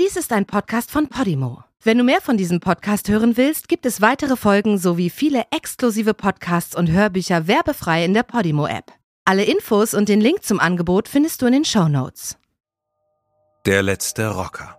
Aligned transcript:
Dies 0.00 0.16
ist 0.16 0.32
ein 0.32 0.46
Podcast 0.46 0.90
von 0.90 1.08
Podimo. 1.08 1.64
Wenn 1.82 1.98
du 1.98 2.04
mehr 2.04 2.22
von 2.22 2.38
diesem 2.38 2.60
Podcast 2.60 3.10
hören 3.10 3.36
willst, 3.36 3.68
gibt 3.68 3.84
es 3.84 4.00
weitere 4.00 4.36
Folgen 4.36 4.78
sowie 4.78 5.10
viele 5.10 5.44
exklusive 5.50 6.14
Podcasts 6.14 6.74
und 6.74 6.90
Hörbücher 6.90 7.46
werbefrei 7.46 8.02
in 8.02 8.14
der 8.14 8.22
Podimo-App. 8.22 8.90
Alle 9.26 9.44
Infos 9.44 9.92
und 9.92 10.08
den 10.08 10.22
Link 10.22 10.44
zum 10.44 10.60
Angebot 10.60 11.08
findest 11.08 11.42
du 11.42 11.46
in 11.46 11.52
den 11.52 11.64
Show 11.66 11.88
Notes. 11.88 12.38
Der 13.66 13.82
letzte 13.82 14.28
Rocker. 14.28 14.78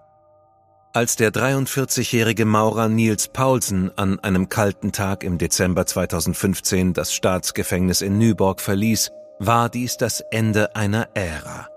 Als 0.93 1.15
der 1.15 1.31
43-jährige 1.31 2.45
Maurer 2.45 2.89
Niels 2.89 3.27
Paulsen 3.27 3.95
an 3.95 4.19
einem 4.19 4.49
kalten 4.49 4.91
Tag 4.91 5.23
im 5.23 5.37
Dezember 5.37 5.85
2015 5.85 6.93
das 6.93 7.13
Staatsgefängnis 7.13 8.01
in 8.01 8.17
Nyborg 8.17 8.59
verließ, 8.59 9.11
war 9.37 9.69
dies 9.69 9.97
das 9.97 10.21
Ende 10.31 10.75
einer 10.75 11.09
Ära. 11.13 11.67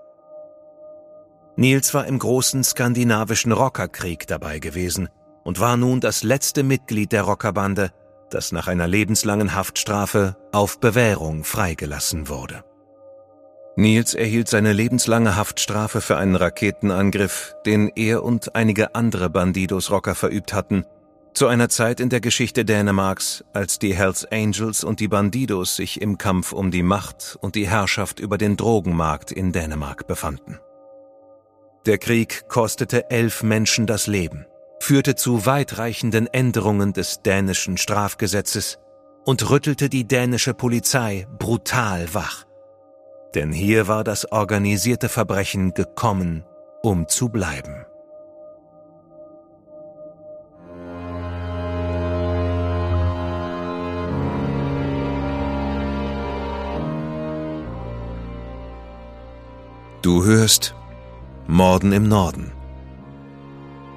Niels 1.59 1.95
war 1.95 2.05
im 2.05 2.19
großen 2.19 2.63
skandinavischen 2.63 3.51
Rockerkrieg 3.51 4.27
dabei 4.27 4.59
gewesen 4.59 5.09
und 5.43 5.59
war 5.59 5.75
nun 5.75 5.99
das 5.99 6.21
letzte 6.21 6.61
Mitglied 6.61 7.11
der 7.11 7.23
Rockerbande, 7.23 7.91
das 8.29 8.51
nach 8.51 8.67
einer 8.67 8.87
lebenslangen 8.87 9.55
Haftstrafe 9.55 10.37
auf 10.51 10.79
Bewährung 10.79 11.43
freigelassen 11.43 12.29
wurde. 12.29 12.63
Niels 13.75 14.13
erhielt 14.13 14.49
seine 14.49 14.71
lebenslange 14.71 15.35
Haftstrafe 15.35 15.99
für 15.99 16.17
einen 16.17 16.35
Raketenangriff, 16.35 17.55
den 17.65 17.91
er 17.95 18.23
und 18.23 18.55
einige 18.55 18.93
andere 18.93 19.29
Bandidos-Rocker 19.29 20.13
verübt 20.13 20.53
hatten, 20.53 20.85
zu 21.33 21.47
einer 21.47 21.69
Zeit 21.69 21.99
in 21.99 22.09
der 22.09 22.21
Geschichte 22.21 22.65
Dänemarks, 22.65 23.43
als 23.53 23.79
die 23.79 23.95
Hells 23.95 24.25
Angels 24.31 24.83
und 24.83 24.99
die 24.99 25.07
Bandidos 25.07 25.75
sich 25.75 26.01
im 26.01 26.19
Kampf 26.19 26.51
um 26.51 26.69
die 26.69 26.83
Macht 26.83 27.37
und 27.41 27.55
die 27.55 27.67
Herrschaft 27.67 28.19
über 28.19 28.37
den 28.37 28.57
Drogenmarkt 28.57 29.31
in 29.31 29.51
Dänemark 29.51 30.07
befanden. 30.07 30.59
Der 31.87 31.97
Krieg 31.97 32.49
kostete 32.49 33.09
elf 33.11 33.43
Menschen 33.43 33.87
das 33.87 34.07
Leben, 34.07 34.45
führte 34.81 35.15
zu 35.15 35.45
weitreichenden 35.45 36.27
Änderungen 36.27 36.91
des 36.91 37.21
dänischen 37.21 37.77
Strafgesetzes 37.77 38.77
und 39.23 39.49
rüttelte 39.49 39.87
die 39.87 40.05
dänische 40.05 40.53
Polizei 40.53 41.25
brutal 41.39 42.13
wach. 42.13 42.43
Denn 43.35 43.53
hier 43.53 43.87
war 43.87 44.03
das 44.03 44.29
organisierte 44.33 45.07
Verbrechen 45.07 45.73
gekommen, 45.73 46.43
um 46.83 47.07
zu 47.07 47.29
bleiben. 47.29 47.85
Du 60.01 60.25
hörst 60.25 60.75
Morden 61.49 61.93
im 61.93 62.09
Norden. 62.09 62.51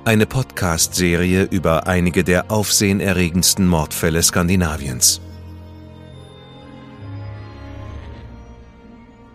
Eine 0.05 0.27
Podcast-Serie 0.27 1.49
über 1.51 1.89
einige 1.89 2.23
der 2.23 2.49
aufsehenerregendsten 2.49 3.67
Mordfälle 3.67 4.23
Skandinaviens. 4.23 5.21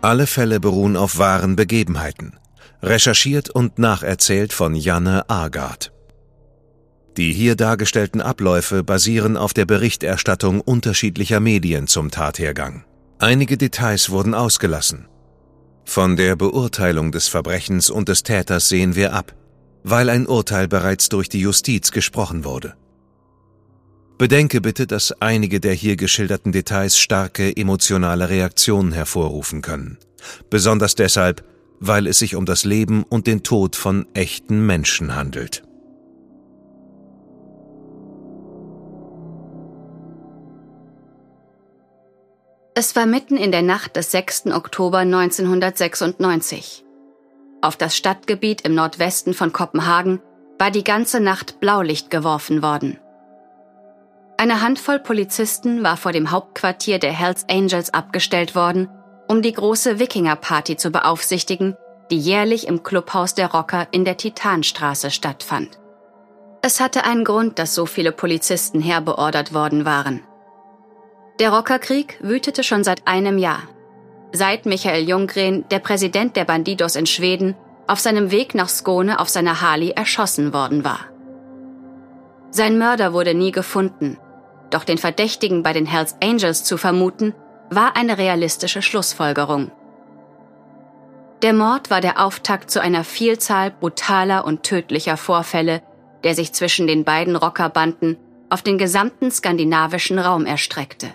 Alle 0.02 0.28
Fälle 0.28 0.62
beruhen 0.62 0.96
auf 0.96 1.18
wahren 1.18 1.58
Begebenheiten, 1.58 2.38
recherchiert 2.82 3.50
und 3.50 3.80
nacherzählt 3.80 4.54
von 4.54 4.76
Janne 4.76 5.30
Agard. 5.30 5.92
Die 7.18 7.34
hier 7.34 7.58
dargestellten 7.58 8.22
Abläufe 8.22 8.86
basieren 8.86 9.36
auf 9.36 9.54
der 9.54 9.66
Berichterstattung 9.66 10.62
unterschiedlicher 10.62 11.42
Medien 11.42 11.88
zum 11.88 12.12
Tathergang. 12.12 12.86
Einige 13.20 13.58
Details 13.58 14.10
wurden 14.10 14.34
ausgelassen. 14.34 15.10
Von 15.86 16.18
der 16.18 16.36
Beurteilung 16.36 17.12
des 17.12 17.28
Verbrechens 17.28 17.90
und 17.90 18.10
des 18.10 18.24
Täters 18.24 18.68
sehen 18.68 18.96
wir 18.96 19.14
ab, 19.14 19.34
weil 19.84 20.10
ein 20.10 20.28
Urteil 20.28 20.68
bereits 20.68 21.10
durch 21.10 21.30
die 21.30 21.40
Justiz 21.40 21.92
gesprochen 21.92 22.44
wurde. 22.44 22.76
Bedenke 24.18 24.62
bitte, 24.62 24.88
dass 24.88 25.22
einige 25.22 25.60
der 25.60 25.74
hier 25.74 25.98
geschilderten 25.98 26.52
Details 26.52 26.98
starke 26.98 27.56
emotionale 27.56 28.30
Reaktionen 28.30 28.94
hervorrufen 28.94 29.62
können. 29.62 29.98
Besonders 30.50 30.96
deshalb, 30.96 31.44
weil 31.80 32.08
es 32.08 32.20
sich 32.20 32.36
um 32.36 32.46
das 32.46 32.64
Leben 32.64 33.04
und 33.04 33.28
den 33.28 33.44
Tod 33.44 33.76
von 33.76 34.08
echten 34.14 34.66
Menschen 34.66 35.16
handelt. 35.16 35.65
Es 42.78 42.94
war 42.98 43.06
mitten 43.06 43.38
in 43.38 43.54
der 43.54 43.62
Nacht 43.62 43.96
des 43.96 44.12
6. 44.12 44.48
Oktober 44.48 44.98
1996. 44.98 46.84
Auf 47.62 47.78
das 47.78 47.96
Stadtgebiet 47.96 48.64
im 48.64 48.76
Nordwesten 48.76 49.34
von 49.34 49.54
Kopenhagen 49.54 50.22
war 50.60 50.72
die 50.72 50.84
ganze 50.84 51.22
Nacht 51.22 51.62
Blaulicht 51.62 52.10
geworfen 52.10 52.62
worden. 52.62 53.00
Eine 54.36 54.62
Handvoll 54.62 55.00
Polizisten 55.00 55.84
war 55.84 55.96
vor 55.96 56.12
dem 56.12 56.32
Hauptquartier 56.32 57.00
der 57.00 57.14
Hells 57.14 57.46
Angels 57.50 57.94
abgestellt 57.94 58.56
worden, 58.56 58.90
um 59.30 59.42
die 59.42 59.54
große 59.54 59.98
Wikinger-Party 59.98 60.76
zu 60.76 60.92
beaufsichtigen, 60.92 61.78
die 62.12 62.20
jährlich 62.20 62.68
im 62.68 62.84
Clubhaus 62.84 63.36
der 63.36 63.54
Rocker 63.54 63.88
in 63.92 64.04
der 64.04 64.18
Titanstraße 64.18 65.12
stattfand. 65.12 65.80
Es 66.62 66.82
hatte 66.82 67.06
einen 67.06 67.24
Grund, 67.24 67.58
dass 67.58 67.74
so 67.74 67.86
viele 67.86 68.12
Polizisten 68.12 68.82
herbeordert 68.82 69.54
worden 69.54 69.86
waren. 69.86 70.24
Der 71.40 71.52
Rockerkrieg 71.52 72.18
wütete 72.22 72.64
schon 72.64 72.86
seit 72.86 73.06
einem 73.08 73.38
Jahr. 73.38 73.64
Seit 74.32 74.66
Michael 74.66 75.08
Junggren, 75.08 75.68
der 75.70 75.80
Präsident 75.80 76.38
der 76.38 76.46
Bandidos 76.46 76.96
in 76.96 77.06
Schweden, 77.06 77.56
auf 77.88 78.00
seinem 78.00 78.32
Weg 78.32 78.56
nach 78.56 78.70
Skåne 78.70 79.20
auf 79.20 79.28
seiner 79.28 79.60
Harley 79.60 79.90
erschossen 79.90 80.54
worden 80.54 80.86
war. 80.86 81.00
Sein 82.52 82.78
Mörder 82.78 83.12
wurde 83.12 83.34
nie 83.34 83.52
gefunden, 83.52 84.18
doch 84.70 84.86
den 84.86 84.98
Verdächtigen 84.98 85.62
bei 85.62 85.74
den 85.74 85.86
Hells 85.86 86.16
Angels 86.24 86.64
zu 86.64 86.78
vermuten, 86.78 87.34
war 87.70 87.98
eine 87.98 88.18
realistische 88.18 88.82
Schlussfolgerung. 88.82 89.72
Der 91.42 91.52
Mord 91.52 91.90
war 91.90 92.00
der 92.00 92.24
Auftakt 92.24 92.72
zu 92.72 92.82
einer 92.82 93.04
Vielzahl 93.04 93.72
brutaler 93.72 94.46
und 94.46 94.64
tödlicher 94.64 95.18
Vorfälle, 95.18 95.82
der 96.24 96.34
sich 96.34 96.54
zwischen 96.54 96.88
den 96.88 97.04
beiden 97.04 97.36
Rockerbanden 97.36 98.16
auf 98.50 98.62
den 98.62 98.78
gesamten 98.78 99.32
skandinavischen 99.32 100.18
Raum 100.18 100.46
erstreckte. 100.46 101.14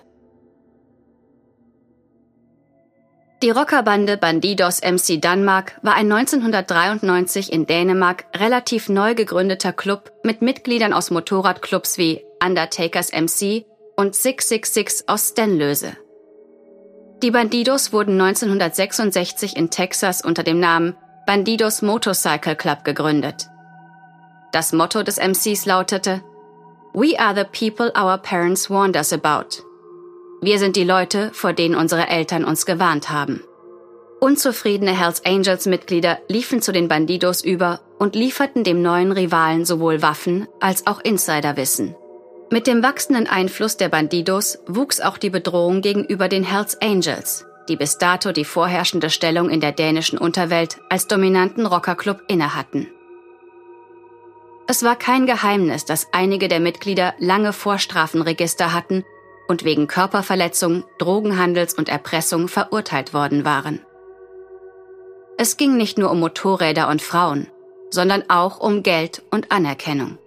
Die 3.43 3.49
Rockerbande 3.49 4.19
Bandidos 4.19 4.83
MC 4.83 5.19
Danmark 5.19 5.79
war 5.81 5.95
ein 5.95 6.13
1993 6.13 7.51
in 7.51 7.65
Dänemark 7.65 8.27
relativ 8.37 8.91
neu 8.91 9.15
gegründeter 9.15 9.73
Club 9.73 10.13
mit 10.23 10.43
Mitgliedern 10.43 10.93
aus 10.93 11.11
Motorradclubs 11.11 11.97
wie 11.97 12.23
Undertakers 12.45 13.13
MC 13.13 13.65
und 13.97 14.15
666 14.15 15.09
aus 15.09 15.31
Stenlöse. 15.31 15.97
Die 17.23 17.31
Bandidos 17.31 17.95
wurden 17.95 18.21
1966 18.21 19.57
in 19.57 19.71
Texas 19.71 20.23
unter 20.23 20.43
dem 20.43 20.61
Namen 20.61 20.95
Bandidos 21.27 21.81
Motorcycle 21.81 22.57
Club 22.57 22.85
gegründet. 22.85 23.49
Das 24.53 24.75
Motto 24.75 25.03
des 25.03 25.17
MCs 25.17 25.65
lautete 25.65 26.23
We 26.93 27.19
are 27.19 27.35
the 27.35 27.45
people 27.45 27.91
our 27.99 28.19
parents 28.19 28.69
warned 28.69 28.97
us 28.97 29.15
about. 29.15 29.70
Wir 30.43 30.59
sind 30.59 30.77
die 30.77 30.85
Leute, 30.85 31.31
vor 31.35 31.53
denen 31.53 31.75
unsere 31.75 32.09
Eltern 32.09 32.45
uns 32.45 32.65
gewarnt 32.65 33.11
haben. 33.11 33.43
Unzufriedene 34.21 34.99
Hells 34.99 35.25
Angels 35.27 35.67
Mitglieder 35.67 36.19
liefen 36.29 36.63
zu 36.63 36.73
den 36.73 36.89
Bandidos 36.89 37.45
über 37.45 37.81
und 37.99 38.15
lieferten 38.15 38.65
dem 38.65 38.81
neuen 38.81 39.13
Rivalen 39.13 39.67
sowohl 39.67 40.01
Waffen 40.01 40.49
als 40.59 40.87
auch 40.87 41.01
Insiderwissen. 41.01 41.95
Mit 42.51 42.67
dem 42.67 42.83
wachsenden 42.83 43.27
Einfluss 43.27 43.77
der 43.77 43.91
Bandidos 43.91 44.59
wuchs 44.67 45.01
auch 45.01 45.19
die 45.19 45.31
Bedrohung 45.31 45.83
gegenüber 45.83 46.29
den 46.29 46.43
Hells 46.43 46.81
Angels, 46.81 47.47
die 47.69 47.77
bis 47.77 47.99
dato 47.99 48.33
die 48.33 48.45
vorherrschende 48.45 49.11
Stellung 49.11 49.51
in 49.51 49.61
der 49.61 49.73
dänischen 49.73 50.19
Unterwelt 50.19 50.79
als 50.89 51.07
dominanten 51.07 51.67
Rockerclub 51.67 52.23
innehatten. 52.29 52.89
Es 54.67 54.83
war 54.83 54.97
kein 54.97 55.27
Geheimnis, 55.27 55.85
dass 55.85 56.09
einige 56.13 56.49
der 56.49 56.61
Mitglieder 56.61 57.15
lange 57.19 57.53
Vorstrafenregister 57.53 58.73
hatten 58.73 59.05
und 59.51 59.65
wegen 59.65 59.89
Körperverletzung, 59.89 60.85
Drogenhandels 60.99 61.75
und 61.75 61.89
Erpressung 61.89 62.47
verurteilt 62.47 63.13
worden 63.13 63.45
waren. 63.45 63.81
Es 65.39 65.57
ging 65.57 65.77
nicht 65.77 65.99
nur 65.99 66.13
um 66.13 66.21
Motorräder 66.21 66.89
und 66.89 67.03
Frauen, 67.03 67.49
sondern 67.91 68.23
auch 68.31 68.61
um 68.61 68.85
Geld 68.85 69.25
und 69.33 69.51
Anerkennung. 69.51 70.19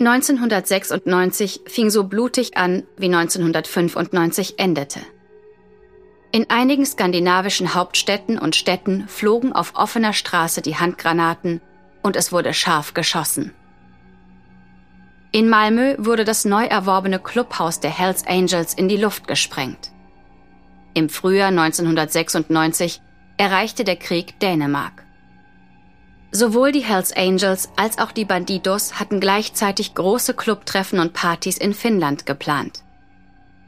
1996 0.00 1.62
fing 1.66 1.88
so 1.88 2.04
blutig 2.04 2.58
an, 2.58 2.82
wie 2.98 3.06
1995 3.06 4.58
endete. 4.58 5.00
In 6.30 6.50
einigen 6.50 6.84
skandinavischen 6.84 7.74
Hauptstädten 7.74 8.38
und 8.38 8.54
Städten 8.54 9.08
flogen 9.08 9.54
auf 9.54 9.72
offener 9.76 10.12
Straße 10.12 10.60
die 10.60 10.76
Handgranaten 10.76 11.62
und 12.02 12.16
es 12.16 12.32
wurde 12.32 12.52
scharf 12.52 12.92
geschossen. 12.92 13.54
In 15.32 15.48
Malmö 15.48 15.94
wurde 15.98 16.24
das 16.24 16.44
neu 16.44 16.64
erworbene 16.64 17.20
Clubhaus 17.20 17.78
der 17.78 17.96
Hells 17.96 18.26
Angels 18.26 18.74
in 18.74 18.88
die 18.88 18.96
Luft 18.96 19.28
gesprengt. 19.28 19.92
Im 20.92 21.08
Frühjahr 21.08 21.48
1996 21.48 23.00
erreichte 23.36 23.84
der 23.84 23.94
Krieg 23.94 24.40
Dänemark. 24.40 25.04
Sowohl 26.32 26.72
die 26.72 26.84
Hells 26.84 27.12
Angels 27.16 27.68
als 27.76 27.98
auch 27.98 28.10
die 28.10 28.24
Bandidos 28.24 28.98
hatten 28.98 29.20
gleichzeitig 29.20 29.94
große 29.94 30.34
Clubtreffen 30.34 30.98
und 30.98 31.12
Partys 31.12 31.58
in 31.58 31.74
Finnland 31.74 32.26
geplant. 32.26 32.82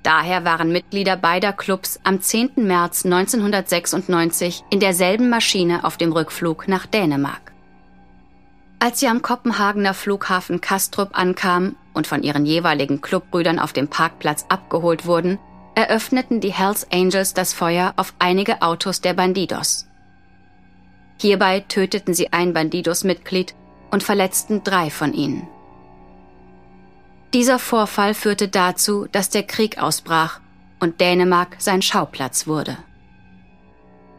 Daher 0.03 0.45
waren 0.45 0.73
Mitglieder 0.73 1.17
beider 1.17 1.53
Clubs 1.53 2.01
am 2.03 2.21
10. 2.21 2.55
März 2.57 3.05
1996 3.05 4.65
in 4.71 4.81
derselben 4.81 5.31
Maschine 5.31 5.85
auf 5.85 5.97
dem 5.97 6.11
Rückflug 6.11 6.67
nach 6.67 6.87
Dänemark. 6.87 7.52
Als 8.83 8.99
sie 8.99 9.07
am 9.07 9.23
Kopenhagener 9.23 9.95
Flughafen 9.95 10.61
Kastrup 10.61 11.11
ankamen 11.13 11.77
und 11.95 12.09
von 12.09 12.25
ihren 12.25 12.45
jeweiligen 12.45 13.01
Clubbrüdern 13.01 13.61
auf 13.61 13.73
dem 13.73 13.87
Parkplatz 13.87 14.45
abgeholt 14.49 15.07
wurden, 15.07 15.39
eröffneten 15.77 16.41
die 16.41 16.53
Hells 16.53 16.91
Angels 16.91 17.33
das 17.33 17.53
Feuer 17.53 17.95
auf 17.95 18.13
einige 18.19 18.61
Autos 18.61 19.01
der 19.01 19.15
Bandidos. 19.15 19.87
Hierbei 21.21 21.61
töteten 21.61 22.13
sie 22.13 22.33
ein 22.33 22.55
Bandidos-Mitglied 22.55 23.55
und 23.93 24.03
verletzten 24.03 24.65
drei 24.65 24.91
von 24.91 25.13
ihnen. 25.15 25.47
Dieser 27.35 27.61
Vorfall 27.61 28.15
führte 28.15 28.49
dazu, 28.49 29.07
dass 29.13 29.31
der 29.31 29.45
Krieg 29.45 29.79
ausbrach 29.81 30.41
und 30.81 31.01
Dänemark 31.01 31.55
sein 31.61 31.83
Schauplatz 31.83 32.49
wurde. 32.49 32.77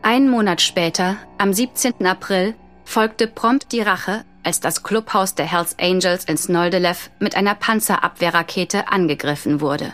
Einen 0.04 0.30
Monat 0.30 0.62
später, 0.62 1.18
am 1.38 1.52
17. 1.52 2.06
April, 2.06 2.56
folgte 2.86 3.28
prompt 3.28 3.74
die 3.74 3.82
Rache, 3.82 4.24
als 4.44 4.60
das 4.60 4.84
Clubhaus 4.84 5.36
der 5.36 5.46
Hells 5.46 5.78
Angels 5.80 6.26
in 6.26 6.38
Snoldelev 6.38 7.10
mit 7.20 7.36
einer 7.36 7.56
Panzerabwehrrakete 7.56 8.90
angegriffen 8.90 9.62
wurde. 9.62 9.94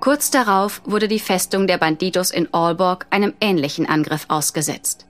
Kurz 0.00 0.30
darauf 0.30 0.82
wurde 0.84 1.08
die 1.08 1.18
Festung 1.18 1.66
der 1.66 1.78
Bandidos 1.78 2.30
in 2.30 2.52
Aalborg 2.52 3.06
einem 3.10 3.32
ähnlichen 3.40 3.88
Angriff 3.88 4.26
ausgesetzt. 4.28 5.06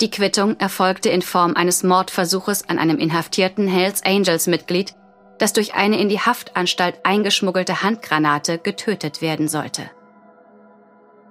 Die 0.00 0.10
Quittung 0.10 0.58
erfolgte 0.58 1.08
in 1.08 1.22
Form 1.22 1.54
eines 1.54 1.82
Mordversuches 1.82 2.68
an 2.68 2.78
einem 2.78 2.98
inhaftierten 2.98 3.68
Hells 3.68 4.04
Angels 4.04 4.46
Mitglied, 4.46 4.94
das 5.38 5.52
durch 5.52 5.74
eine 5.74 6.00
in 6.00 6.08
die 6.08 6.20
Haftanstalt 6.20 7.00
eingeschmuggelte 7.04 7.82
Handgranate 7.82 8.58
getötet 8.58 9.22
werden 9.22 9.48
sollte. 9.48 9.90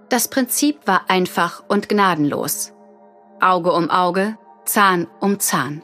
Das 0.09 0.29
Prinzip 0.29 0.87
war 0.87 1.09
einfach 1.09 1.63
und 1.67 1.89
gnadenlos. 1.89 2.73
Auge 3.41 3.73
um 3.73 3.89
Auge, 3.89 4.37
Zahn 4.67 5.07
um 5.21 5.39
Zahn. 5.39 5.81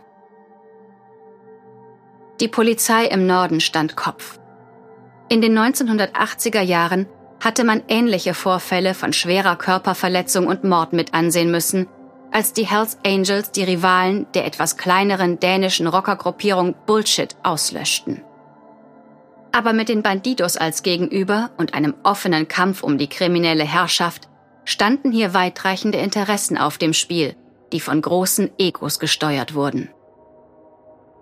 Die 2.41 2.49
Polizei 2.49 3.05
im 3.05 3.25
Norden 3.25 3.61
stand 3.61 3.95
Kopf. 3.95 4.39
In 5.29 5.41
den 5.41 5.57
1980er 5.57 6.59
Jahren 6.59 7.07
hatte 7.39 7.63
man 7.63 7.81
ähnliche 7.87 8.33
Vorfälle 8.33 8.93
von 8.93 9.13
schwerer 9.13 9.55
Körperverletzung 9.55 10.47
und 10.47 10.65
Mord 10.65 10.91
mit 10.91 11.13
ansehen 11.13 11.49
müssen, 11.49 11.87
als 12.31 12.51
die 12.51 12.65
Hells 12.65 12.97
Angels 13.05 13.51
die 13.51 13.63
Rivalen 13.63 14.27
der 14.33 14.45
etwas 14.45 14.75
kleineren 14.75 15.39
dänischen 15.39 15.87
Rockergruppierung 15.87 16.75
Bullshit 16.85 17.37
auslöschten. 17.41 18.21
Aber 19.53 19.71
mit 19.71 19.87
den 19.87 20.01
Bandidos 20.01 20.57
als 20.57 20.83
Gegenüber 20.83 21.51
und 21.55 21.73
einem 21.73 21.93
offenen 22.03 22.49
Kampf 22.49 22.83
um 22.83 22.97
die 22.97 23.07
kriminelle 23.07 23.63
Herrschaft 23.63 24.27
standen 24.65 25.13
hier 25.13 25.33
weitreichende 25.33 25.99
Interessen 25.99 26.57
auf 26.57 26.77
dem 26.77 26.91
Spiel, 26.91 27.37
die 27.73 27.81
von 27.81 28.01
großen 28.01 28.51
Egos 28.57 28.99
gesteuert 28.99 29.55
wurden. 29.55 29.89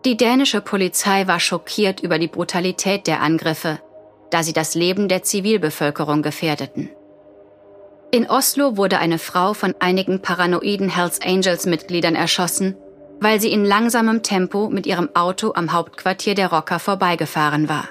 Die 0.05 0.17
dänische 0.17 0.61
Polizei 0.61 1.27
war 1.27 1.39
schockiert 1.39 2.01
über 2.01 2.19
die 2.19 2.27
Brutalität 2.27 3.07
der 3.07 3.21
Angriffe, 3.21 3.79
da 4.29 4.43
sie 4.43 4.53
das 4.53 4.75
Leben 4.75 5.07
der 5.07 5.23
Zivilbevölkerung 5.23 6.21
gefährdeten. 6.21 6.89
In 8.11 8.29
Oslo 8.29 8.77
wurde 8.77 8.99
eine 8.99 9.19
Frau 9.19 9.53
von 9.53 9.73
einigen 9.79 10.21
paranoiden 10.21 10.89
Hells 10.89 11.21
Angels 11.21 11.65
Mitgliedern 11.65 12.15
erschossen, 12.15 12.75
weil 13.21 13.39
sie 13.39 13.51
in 13.51 13.63
langsamem 13.63 14.21
Tempo 14.21 14.69
mit 14.69 14.85
ihrem 14.85 15.09
Auto 15.15 15.53
am 15.53 15.71
Hauptquartier 15.71 16.35
der 16.35 16.51
Rocker 16.51 16.79
vorbeigefahren 16.79 17.69
war. 17.69 17.87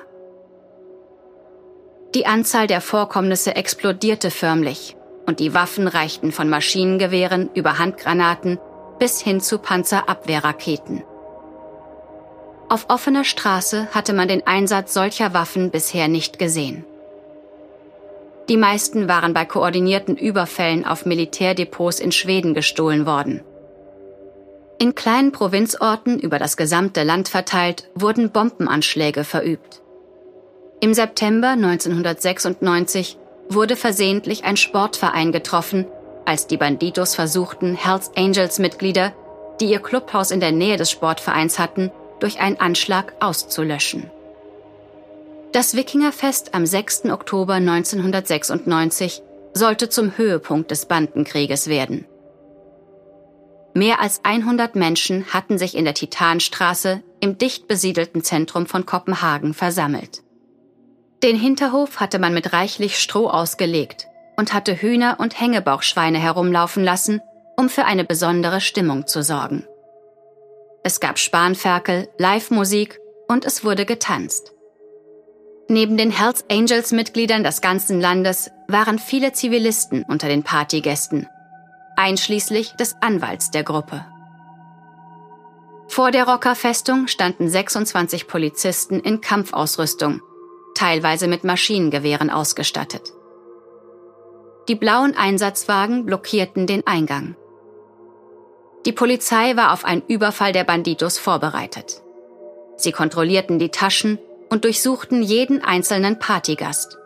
Die 2.15 2.27
Anzahl 2.27 2.67
der 2.67 2.81
Vorkommnisse 2.81 3.55
explodierte 3.55 4.31
förmlich 4.31 4.97
und 5.27 5.41
die 5.41 5.55
Waffen 5.55 5.87
reichten 5.87 6.33
von 6.33 6.49
Maschinengewehren 6.49 7.51
über 7.55 7.79
Handgranaten 7.79 8.59
bis 8.99 9.21
hin 9.21 9.41
zu 9.41 9.59
Panzerabwehrraketen. 9.59 11.03
Auf 12.69 12.87
offener 12.89 13.25
Straße 13.25 13.89
hatte 13.93 14.13
man 14.13 14.29
den 14.29 14.47
Einsatz 14.47 14.95
solcher 14.95 15.35
Waffen 15.35 15.71
bisher 15.71 16.07
nicht 16.07 16.39
gesehen. 16.39 16.85
Die 18.49 18.57
meisten 18.57 19.09
waren 19.09 19.33
bei 19.33 19.45
koordinierten 19.45 20.17
Überfällen 20.17 20.85
auf 20.85 21.07
Militärdepots 21.07 22.01
in 22.01 22.13
Schweden 22.13 22.53
gestohlen 22.55 23.07
worden. 23.07 23.43
In 24.79 24.95
kleinen 24.95 25.31
Provinzorten 25.31 26.19
über 26.19 26.39
das 26.39 26.57
gesamte 26.57 27.03
Land 27.03 27.29
verteilt 27.29 27.89
wurden 27.95 28.31
Bombenanschläge 28.31 29.25
verübt. 29.25 29.83
Im 30.81 30.95
September 30.95 31.51
1996 31.51 33.19
wurde 33.51 33.77
versehentlich 33.77 34.45
ein 34.45 34.57
Sportverein 34.57 35.33
getroffen, 35.33 35.87
als 36.25 36.47
die 36.47 36.57
Banditos 36.57 37.15
versuchten, 37.15 37.75
Hells 37.75 38.11
Angels 38.17 38.59
Mitglieder, 38.59 39.13
die 39.61 39.67
ihr 39.67 39.81
Clubhaus 39.81 40.31
in 40.31 40.41
der 40.41 40.53
Nähe 40.53 40.77
des 40.77 40.91
Sportvereins 40.91 41.59
hatten, 41.59 41.91
durch 42.21 42.41
einen 42.41 42.61
Anschlag 42.61 43.15
auszulöschen. 43.21 44.11
Das 45.53 45.75
Wikingerfest 45.75 46.55
am 46.55 46.65
6. 46.65 47.07
Oktober 47.07 47.55
1996 47.55 49.23
sollte 49.53 49.89
zum 49.89 50.17
Höhepunkt 50.17 50.71
des 50.71 50.87
Bandenkrieges 50.87 51.67
werden. 51.67 52.07
Mehr 53.75 54.01
als 54.01 54.21
100 54.25 54.77
Menschen 54.77 55.27
hatten 55.33 55.59
sich 55.59 55.77
in 55.77 55.85
der 55.85 55.95
Titanstraße 55.95 57.03
im 57.21 57.39
dicht 57.39 57.69
besiedelten 57.69 58.23
Zentrum 58.23 58.67
von 58.67 58.87
Kopenhagen 58.87 59.55
versammelt. 59.55 60.23
Den 61.23 61.37
Hinterhof 61.37 62.01
hatte 62.01 62.19
man 62.19 62.33
mit 62.33 62.53
reichlich 62.53 62.99
Stroh 62.99 63.29
ausgelegt 63.29 64.09
und 64.37 64.55
hatte 64.55 64.81
Hühner 64.81 65.17
und 65.19 65.39
Hängebauchschweine 65.39 66.19
herumlaufen 66.19 66.83
lassen, 66.83 67.21
um 67.57 67.69
für 67.69 67.85
eine 67.85 68.05
besondere 68.05 68.63
Stimmung 68.63 69.07
zu 69.07 69.23
sorgen. 69.23 69.67
Es 70.83 70.99
gab 70.99 71.19
Spanferkel, 71.19 72.09
Live-Musik 72.17 72.99
und 73.29 73.45
es 73.45 73.65
wurde 73.65 73.85
getanzt. 73.85 74.53
Neben 75.69 75.99
den 75.99 76.11
Hells 76.11 76.45
Angels 76.51 76.91
Mitgliedern 76.91 77.45
des 77.45 77.61
ganzen 77.61 78.01
Landes 78.01 78.51
waren 78.67 78.99
viele 78.99 79.33
Zivilisten 79.33 80.05
unter 80.05 80.27
den 80.27 80.43
Partygästen, 80.43 81.29
einschließlich 81.97 82.73
des 82.73 82.97
Anwalts 83.03 83.51
der 83.51 83.63
Gruppe. 83.63 84.07
Vor 85.87 86.13
der 86.13 86.27
Rockerfestung 86.27 87.09
standen 87.09 87.49
26 87.49 88.27
Polizisten 88.27 89.01
in 89.01 89.21
Kampfausrüstung, 89.21 90.23
teilweise 90.75 91.29
mit 91.29 91.45
Maschinengewehren 91.45 92.31
ausgestattet. 92.31 93.13
Die 94.69 94.75
blauen 94.75 95.17
Einsatzwagen 95.17 96.07
blockierten 96.07 96.67
den 96.67 96.87
Eingang. 96.87 97.37
Die 98.87 98.93
Polizei 98.93 99.57
war 99.57 99.73
auf 99.73 99.85
einen 99.85 100.03
Überfall 100.07 100.53
der 100.53 100.65
Banditos 100.65 101.19
vorbereitet. 101.19 102.03
Sie 102.77 102.93
kontrollierten 102.93 103.59
die 103.59 103.71
Taschen 103.71 104.19
und 104.49 104.65
durchsuchten 104.65 105.23
jeden 105.23 105.63
einzelnen 105.63 106.19
Partygast. 106.19 106.99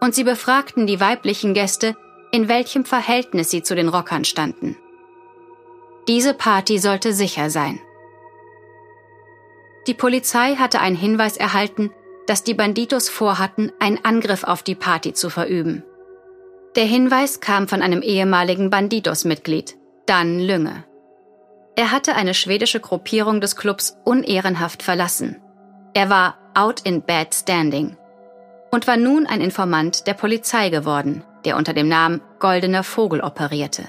Und 0.00 0.14
sie 0.14 0.24
befragten 0.24 0.86
die 0.86 1.00
weiblichen 1.00 1.54
Gäste, 1.54 1.96
in 2.30 2.48
welchem 2.48 2.84
Verhältnis 2.84 3.50
sie 3.50 3.62
zu 3.62 3.74
den 3.74 3.88
Rockern 3.88 4.24
standen. 4.24 4.76
Diese 6.08 6.34
Party 6.34 6.78
sollte 6.78 7.12
sicher 7.12 7.50
sein. 7.50 7.80
Die 9.86 9.94
Polizei 9.94 10.56
hatte 10.56 10.80
einen 10.80 10.96
Hinweis 10.96 11.36
erhalten, 11.36 11.90
dass 12.26 12.44
die 12.44 12.54
Banditos 12.54 13.08
vorhatten, 13.08 13.72
einen 13.78 14.04
Angriff 14.04 14.44
auf 14.44 14.62
die 14.62 14.74
Party 14.74 15.12
zu 15.12 15.30
verüben. 15.30 15.82
Der 16.74 16.84
Hinweis 16.84 17.40
kam 17.40 17.68
von 17.68 17.82
einem 17.82 18.02
ehemaligen 18.02 18.70
Banditos-Mitglied, 18.70 19.76
Dan 20.06 20.40
Lünge. 20.40 20.84
Er 21.74 21.92
hatte 21.92 22.14
eine 22.14 22.34
schwedische 22.34 22.80
Gruppierung 22.80 23.40
des 23.40 23.56
Clubs 23.56 23.96
unehrenhaft 24.04 24.82
verlassen 24.82 25.40
er 25.96 26.10
war 26.10 26.36
out 26.52 26.82
in 26.82 27.00
bad 27.00 27.34
standing 27.34 27.96
und 28.70 28.86
war 28.86 28.98
nun 28.98 29.26
ein 29.26 29.40
Informant 29.40 30.06
der 30.06 30.12
Polizei 30.12 30.68
geworden, 30.68 31.24
der 31.46 31.56
unter 31.56 31.72
dem 31.72 31.88
Namen 31.88 32.20
Goldener 32.38 32.84
Vogel 32.84 33.22
operierte. 33.22 33.84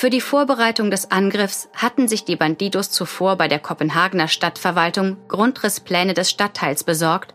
Für 0.00 0.08
die 0.08 0.22
Vorbereitung 0.22 0.90
des 0.90 1.10
Angriffs 1.10 1.68
hatten 1.74 2.08
sich 2.08 2.24
die 2.24 2.36
Bandidos 2.36 2.90
zuvor 2.90 3.36
bei 3.36 3.48
der 3.48 3.58
Kopenhagener 3.58 4.28
Stadtverwaltung 4.28 5.18
Grundrisspläne 5.28 6.14
des 6.14 6.30
Stadtteils 6.30 6.84
besorgt 6.84 7.34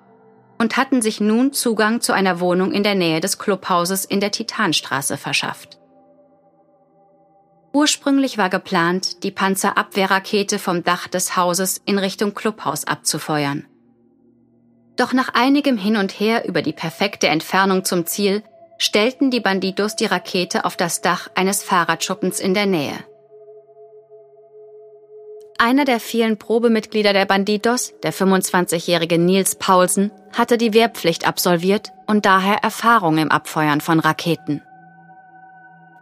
und 0.58 0.76
hatten 0.76 1.04
sich 1.04 1.22
nun 1.22 1.54
Zugang 1.54 2.02
zu 2.02 2.12
einer 2.12 2.40
Wohnung 2.40 2.72
in 2.72 2.82
der 2.82 2.96
Nähe 2.96 3.20
des 3.20 3.38
Clubhauses 3.38 4.04
in 4.04 4.20
der 4.20 4.32
Titanstraße 4.32 5.16
verschafft. 5.16 5.78
Ursprünglich 7.72 8.40
war 8.40 8.50
geplant, 8.50 9.22
die 9.22 9.30
Panzerabwehrrakete 9.30 10.58
vom 10.58 10.84
Dach 10.84 11.08
des 11.08 11.38
Hauses 11.38 11.84
in 11.86 12.00
Richtung 12.00 12.34
Clubhaus 12.34 12.86
abzufeuern. 12.86 13.68
Doch 14.96 15.14
nach 15.14 15.36
einigem 15.36 15.78
Hin 15.78 15.98
und 15.98 16.20
Her 16.20 16.48
über 16.48 16.64
die 16.64 16.74
perfekte 16.74 17.28
Entfernung 17.28 17.86
zum 17.86 18.08
Ziel 18.08 18.42
stellten 18.78 19.32
die 19.32 19.40
Bandidos 19.40 19.96
die 19.96 20.06
Rakete 20.06 20.66
auf 20.66 20.76
das 20.76 21.02
Dach 21.02 21.30
eines 21.36 21.64
Fahrradschuppens 21.64 22.40
in 22.40 22.54
der 22.54 22.66
Nähe. 22.66 22.98
Einer 25.58 25.86
der 25.86 26.02
vielen 26.02 26.38
Probemitglieder 26.38 27.14
der 27.14 27.26
Bandidos, 27.26 27.94
der 28.04 28.14
25-jährige 28.14 29.18
Nils 29.18 29.56
Paulsen, 29.56 30.12
hatte 30.34 30.58
die 30.58 30.74
Wehrpflicht 30.74 31.26
absolviert 31.26 31.92
und 32.08 32.26
daher 32.26 32.58
Erfahrung 32.58 33.18
im 33.18 33.32
Abfeuern 33.32 33.80
von 33.80 34.00
Raketen. 34.02 34.62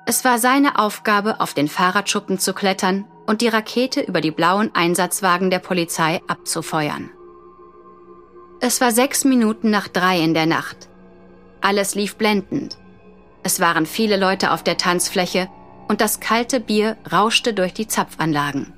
Es 0.06 0.26
war 0.26 0.40
seine 0.40 0.80
Aufgabe, 0.80 1.40
auf 1.40 1.54
den 1.54 1.68
Fahrradschuppen 1.68 2.40
zu 2.40 2.54
klettern 2.54 3.06
und 3.26 3.42
die 3.42 3.48
Rakete 3.48 4.02
über 4.02 4.22
die 4.22 4.32
blauen 4.32 4.72
Einsatzwagen 4.74 5.50
der 5.50 5.60
Polizei 5.60 6.22
abzufeuern. 6.28 7.10
Es 8.60 8.82
war 8.82 8.92
sechs 8.92 9.24
Minuten 9.24 9.70
nach 9.70 9.88
drei 9.88 10.20
in 10.20 10.34
der 10.34 10.46
Nacht. 10.46 10.90
Alles 11.64 11.96
lief 11.96 12.18
blendend. 12.18 12.78
Es 13.42 13.62
waren 13.62 13.86
viele 13.86 14.18
Leute 14.18 14.52
auf 14.52 14.64
der 14.64 14.76
Tanzfläche 14.76 15.48
und 15.88 16.02
das 16.02 16.20
kalte 16.20 16.60
Bier 16.60 16.98
rauschte 17.10 17.54
durch 17.54 17.74
die 17.74 17.88
Zapfanlagen. 17.88 18.74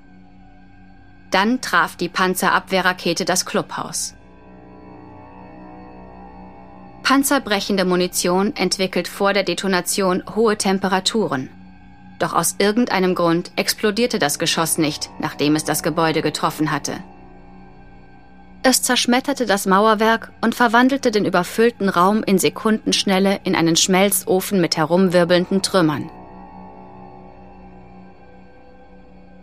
Dann 1.32 1.62
traf 1.62 1.96
die 1.96 2.10
Panzerabwehrrakete 2.10 3.26
das 3.26 3.48
Clubhaus. 3.48 4.14
Panzerbrechende 7.02 7.86
Munition 7.86 8.56
entwickelt 8.56 9.08
vor 9.08 9.34
der 9.34 9.44
Detonation 9.44 10.24
hohe 10.36 10.56
Temperaturen. 10.56 11.50
Doch 12.20 12.34
aus 12.34 12.56
irgendeinem 12.60 13.16
Grund 13.16 13.52
explodierte 13.56 14.20
das 14.20 14.38
Geschoss 14.38 14.78
nicht, 14.78 15.10
nachdem 15.20 15.56
es 15.56 15.64
das 15.64 15.82
Gebäude 15.82 16.22
getroffen 16.22 16.72
hatte. 16.72 17.04
Es 18.68 18.82
zerschmetterte 18.82 19.46
das 19.46 19.68
Mauerwerk 19.68 20.32
und 20.42 20.56
verwandelte 20.56 21.12
den 21.12 21.24
überfüllten 21.24 21.88
Raum 21.88 22.24
in 22.24 22.40
Sekundenschnelle 22.40 23.40
in 23.44 23.56
einen 23.56 23.76
Schmelzofen 23.76 24.60
mit 24.60 24.76
herumwirbelnden 24.76 25.62
Trümmern. 25.62 26.10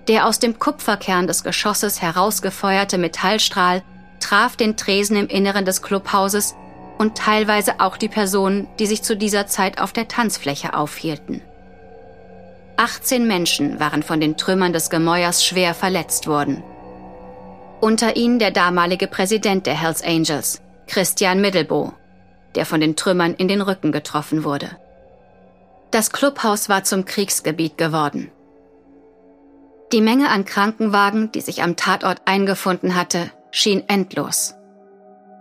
Der 0.08 0.26
aus 0.26 0.40
dem 0.40 0.58
Kupferkern 0.58 1.28
des 1.28 1.44
Geschosses 1.44 2.02
herausgefeuerte 2.02 2.98
Metallstrahl 2.98 3.84
traf 4.18 4.56
den 4.56 4.76
Tresen 4.76 5.16
im 5.16 5.28
Inneren 5.28 5.64
des 5.64 5.82
Clubhauses 5.82 6.56
und 6.98 7.16
teilweise 7.16 7.78
auch 7.78 7.96
die 7.96 8.08
Personen, 8.08 8.66
die 8.80 8.86
sich 8.86 9.04
zu 9.04 9.16
dieser 9.16 9.46
Zeit 9.46 9.80
auf 9.80 9.92
der 9.92 10.08
Tanzfläche 10.08 10.74
aufhielten. 10.74 11.42
18 12.76 13.28
Menschen 13.28 13.78
waren 13.78 14.02
von 14.02 14.18
den 14.18 14.36
Trümmern 14.36 14.72
des 14.72 14.90
Gemäuers 14.90 15.44
schwer 15.44 15.74
verletzt 15.74 16.26
worden. 16.26 16.64
Unter 17.82 18.14
ihnen 18.14 18.38
der 18.38 18.52
damalige 18.52 19.08
Präsident 19.08 19.66
der 19.66 19.74
Hells 19.74 20.04
Angels, 20.04 20.62
Christian 20.86 21.40
Middelbo, 21.40 21.92
der 22.54 22.64
von 22.64 22.80
den 22.80 22.94
Trümmern 22.94 23.34
in 23.34 23.48
den 23.48 23.60
Rücken 23.60 23.90
getroffen 23.90 24.44
wurde. 24.44 24.70
Das 25.90 26.12
Clubhaus 26.12 26.68
war 26.68 26.84
zum 26.84 27.06
Kriegsgebiet 27.06 27.76
geworden. 27.76 28.30
Die 29.90 30.00
Menge 30.00 30.28
an 30.28 30.44
Krankenwagen, 30.44 31.32
die 31.32 31.40
sich 31.40 31.64
am 31.64 31.74
Tatort 31.74 32.22
eingefunden 32.24 32.94
hatte, 32.94 33.32
schien 33.50 33.82
endlos. 33.88 34.54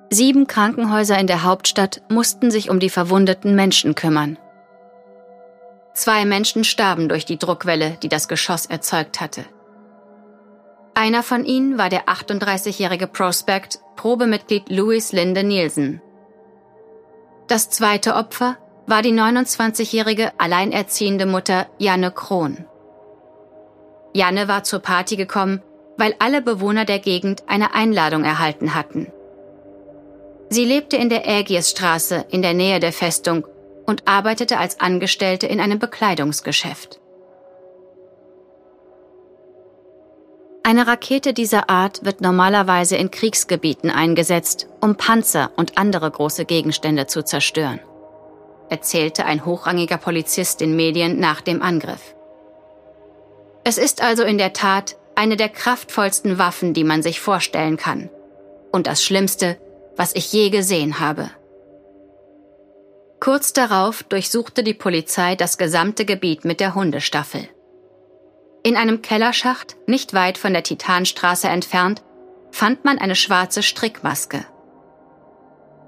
Sieben 0.09 0.47
Krankenhäuser 0.47 1.19
in 1.19 1.27
der 1.27 1.43
Hauptstadt 1.43 2.01
mussten 2.09 2.49
sich 2.49 2.71
um 2.71 2.79
die 2.79 2.89
verwundeten 2.89 3.53
Menschen 3.53 3.93
kümmern. 3.93 4.39
Zwei 5.93 6.25
Menschen 6.25 6.63
starben 6.63 7.07
durch 7.07 7.25
die 7.25 7.37
Druckwelle, 7.37 7.99
die 8.01 8.09
das 8.09 8.27
Geschoss 8.27 8.65
erzeugt 8.65 9.21
hatte. 9.21 9.45
Einer 10.93 11.23
von 11.23 11.45
ihnen 11.45 11.77
war 11.77 11.89
der 11.89 12.05
38-jährige 12.05 13.07
Prospect, 13.07 13.79
Probemitglied 13.95 14.69
Louis 14.69 15.11
Linde 15.11 15.43
Nielsen. 15.43 16.01
Das 17.47 17.69
zweite 17.69 18.15
Opfer 18.15 18.57
war 18.87 19.01
die 19.01 19.13
29-jährige 19.13 20.31
alleinerziehende 20.39 21.25
Mutter 21.25 21.67
Janne 21.77 22.11
Krohn. 22.11 22.65
Janne 24.13 24.47
war 24.47 24.63
zur 24.63 24.79
Party 24.79 25.15
gekommen, 25.15 25.61
weil 25.97 26.15
alle 26.19 26.41
Bewohner 26.41 26.85
der 26.85 26.99
Gegend 26.99 27.43
eine 27.47 27.73
Einladung 27.73 28.23
erhalten 28.23 28.73
hatten. 28.73 29.11
Sie 30.49 30.65
lebte 30.65 30.97
in 30.97 31.09
der 31.09 31.27
Ägiesstraße 31.27 32.25
in 32.29 32.41
der 32.41 32.53
Nähe 32.53 32.79
der 32.79 32.91
Festung 32.93 33.45
und 33.85 34.07
arbeitete 34.07 34.57
als 34.57 34.79
Angestellte 34.79 35.47
in 35.47 35.59
einem 35.59 35.79
Bekleidungsgeschäft. 35.79 37.00
Eine 40.71 40.87
Rakete 40.87 41.33
dieser 41.33 41.69
Art 41.69 42.05
wird 42.05 42.21
normalerweise 42.21 42.95
in 42.95 43.11
Kriegsgebieten 43.11 43.89
eingesetzt, 43.89 44.67
um 44.79 44.95
Panzer 44.95 45.51
und 45.57 45.77
andere 45.77 46.09
große 46.09 46.45
Gegenstände 46.45 47.07
zu 47.07 47.25
zerstören, 47.25 47.81
erzählte 48.69 49.25
ein 49.25 49.43
hochrangiger 49.43 49.97
Polizist 49.97 50.61
den 50.61 50.77
Medien 50.77 51.19
nach 51.19 51.41
dem 51.41 51.61
Angriff. 51.61 52.15
Es 53.65 53.77
ist 53.77 54.01
also 54.01 54.23
in 54.23 54.37
der 54.37 54.53
Tat 54.53 54.95
eine 55.13 55.35
der 55.35 55.49
kraftvollsten 55.49 56.37
Waffen, 56.37 56.73
die 56.73 56.85
man 56.85 57.03
sich 57.03 57.19
vorstellen 57.19 57.75
kann. 57.75 58.09
Und 58.71 58.87
das 58.87 59.03
Schlimmste, 59.03 59.57
was 59.97 60.15
ich 60.15 60.31
je 60.31 60.51
gesehen 60.51 61.01
habe. 61.01 61.31
Kurz 63.19 63.51
darauf 63.51 64.03
durchsuchte 64.03 64.63
die 64.63 64.73
Polizei 64.73 65.35
das 65.35 65.57
gesamte 65.57 66.05
Gebiet 66.05 66.45
mit 66.45 66.61
der 66.61 66.75
Hundestaffel. 66.75 67.49
In 68.63 68.77
einem 68.77 69.01
Kellerschacht, 69.01 69.75
nicht 69.87 70.13
weit 70.13 70.37
von 70.37 70.53
der 70.53 70.63
Titanstraße 70.63 71.47
entfernt, 71.47 72.03
fand 72.51 72.85
man 72.85 72.99
eine 72.99 73.15
schwarze 73.15 73.63
Strickmaske. 73.63 74.45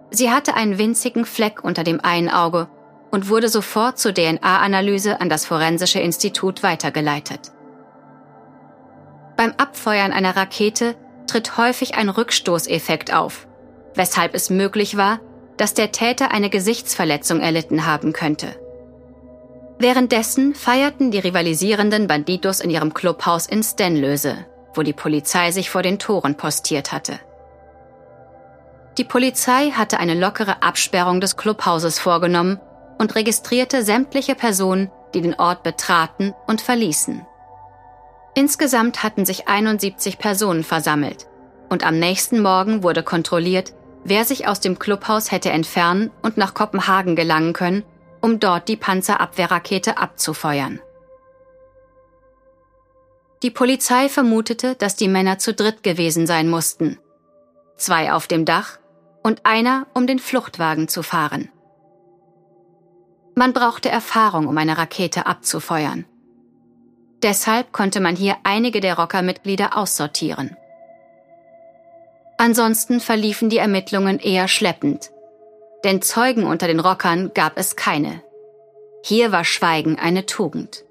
Sie 0.10 0.32
hatte 0.32 0.56
einen 0.56 0.78
winzigen 0.78 1.26
Fleck 1.26 1.64
unter 1.64 1.84
dem 1.84 2.00
einen 2.02 2.30
Auge 2.30 2.68
und 3.12 3.30
wurde 3.30 3.50
sofort 3.50 4.00
zur 4.00 4.14
DNA-Analyse 4.14 5.22
an 5.22 5.30
das 5.30 5.46
Forensische 5.46 6.00
Institut 6.00 6.64
weitergeleitet. 6.64 7.52
Beim 9.38 9.54
Abfeuern 9.58 10.12
einer 10.12 10.36
Rakete 10.36 10.96
tritt 11.28 11.58
häufig 11.58 11.96
ein 11.96 12.10
Rückstoßeffekt 12.10 13.14
auf, 13.14 13.48
weshalb 13.94 14.34
es 14.34 14.50
möglich 14.50 14.98
war, 14.98 15.20
dass 15.58 15.76
der 15.76 15.92
Täter 15.92 16.32
eine 16.32 16.50
Gesichtsverletzung 16.50 17.40
erlitten 17.40 17.86
haben 17.86 18.14
könnte. 18.14 18.56
Währenddessen 19.80 20.56
feierten 20.56 21.12
die 21.12 21.20
rivalisierenden 21.20 22.08
Bandidos 22.08 22.60
in 22.60 22.70
ihrem 22.70 22.94
Clubhaus 22.94 23.48
in 23.48 23.64
Stenlöse, 23.64 24.46
wo 24.74 24.84
die 24.84 24.94
Polizei 24.94 25.52
sich 25.52 25.70
vor 25.70 25.82
den 25.82 26.00
Toren 26.00 26.36
postiert 26.36 26.92
hatte. 26.92 27.20
Die 28.98 29.04
Polizei 29.04 29.72
hatte 29.72 30.00
eine 30.00 30.14
lockere 30.14 30.62
Absperrung 30.62 31.20
des 31.20 31.36
Clubhauses 31.36 31.98
vorgenommen 31.98 32.60
und 33.00 33.16
registrierte 33.16 33.84
sämtliche 33.84 34.36
Personen, 34.36 34.92
die 35.14 35.22
den 35.22 35.34
Ort 35.34 35.64
betraten 35.64 36.34
und 36.48 36.62
verließen. 36.62 37.26
Insgesamt 38.36 39.04
hatten 39.04 39.26
sich 39.26 39.48
71 39.48 40.20
Personen 40.20 40.64
versammelt 40.64 41.28
und 41.70 41.86
am 41.86 41.98
nächsten 41.98 42.42
Morgen 42.42 42.84
wurde 42.84 43.04
kontrolliert, 43.04 43.74
wer 44.04 44.26
sich 44.26 44.48
aus 44.48 44.60
dem 44.60 44.78
Clubhaus 44.78 45.32
hätte 45.32 45.50
entfernen 45.50 46.12
und 46.22 46.38
nach 46.38 46.54
Kopenhagen 46.54 47.16
gelangen 47.16 47.54
können, 47.54 47.84
um 48.24 48.40
dort 48.40 48.70
die 48.70 48.78
Panzerabwehrrakete 48.78 49.98
abzufeuern. 49.98 50.80
Die 53.44 53.52
Polizei 53.52 54.08
vermutete, 54.08 54.76
dass 54.76 54.96
die 54.96 55.10
Männer 55.10 55.40
zu 55.40 55.54
dritt 55.54 55.84
gewesen 55.84 56.26
sein 56.26 56.50
mussten. 56.50 56.98
Zwei 57.76 58.14
auf 58.14 58.28
dem 58.28 58.46
Dach 58.46 58.80
und 59.24 59.46
einer, 59.46 59.88
um 59.94 60.08
den 60.08 60.20
Fluchtwagen 60.20 60.88
zu 60.88 61.04
fahren. 61.04 61.50
Man 63.36 63.52
brauchte 63.52 63.90
Erfahrung, 63.90 64.48
um 64.48 64.58
eine 64.58 64.78
Rakete 64.78 65.26
abzufeuern. 65.26 66.06
Deshalb 67.24 67.74
konnte 67.74 68.00
man 68.00 68.16
hier 68.16 68.38
einige 68.44 68.80
der 68.80 68.98
Rockermitglieder 68.98 69.76
aussortieren. 69.78 70.56
Ansonsten 72.38 73.02
verliefen 73.02 73.50
die 73.50 73.58
Ermittlungen 73.58 74.20
eher 74.20 74.48
schleppend. 74.48 75.13
Denn 75.84 76.02
Zeugen 76.02 76.46
unter 76.46 76.68
den 76.68 76.80
Rockern 76.80 77.32
gab 77.34 77.58
es 77.58 77.76
keine. 77.76 78.22
Hier 79.04 79.32
war 79.32 79.44
Schweigen 79.44 80.00
eine 80.00 80.26
Tugend. 80.26 80.86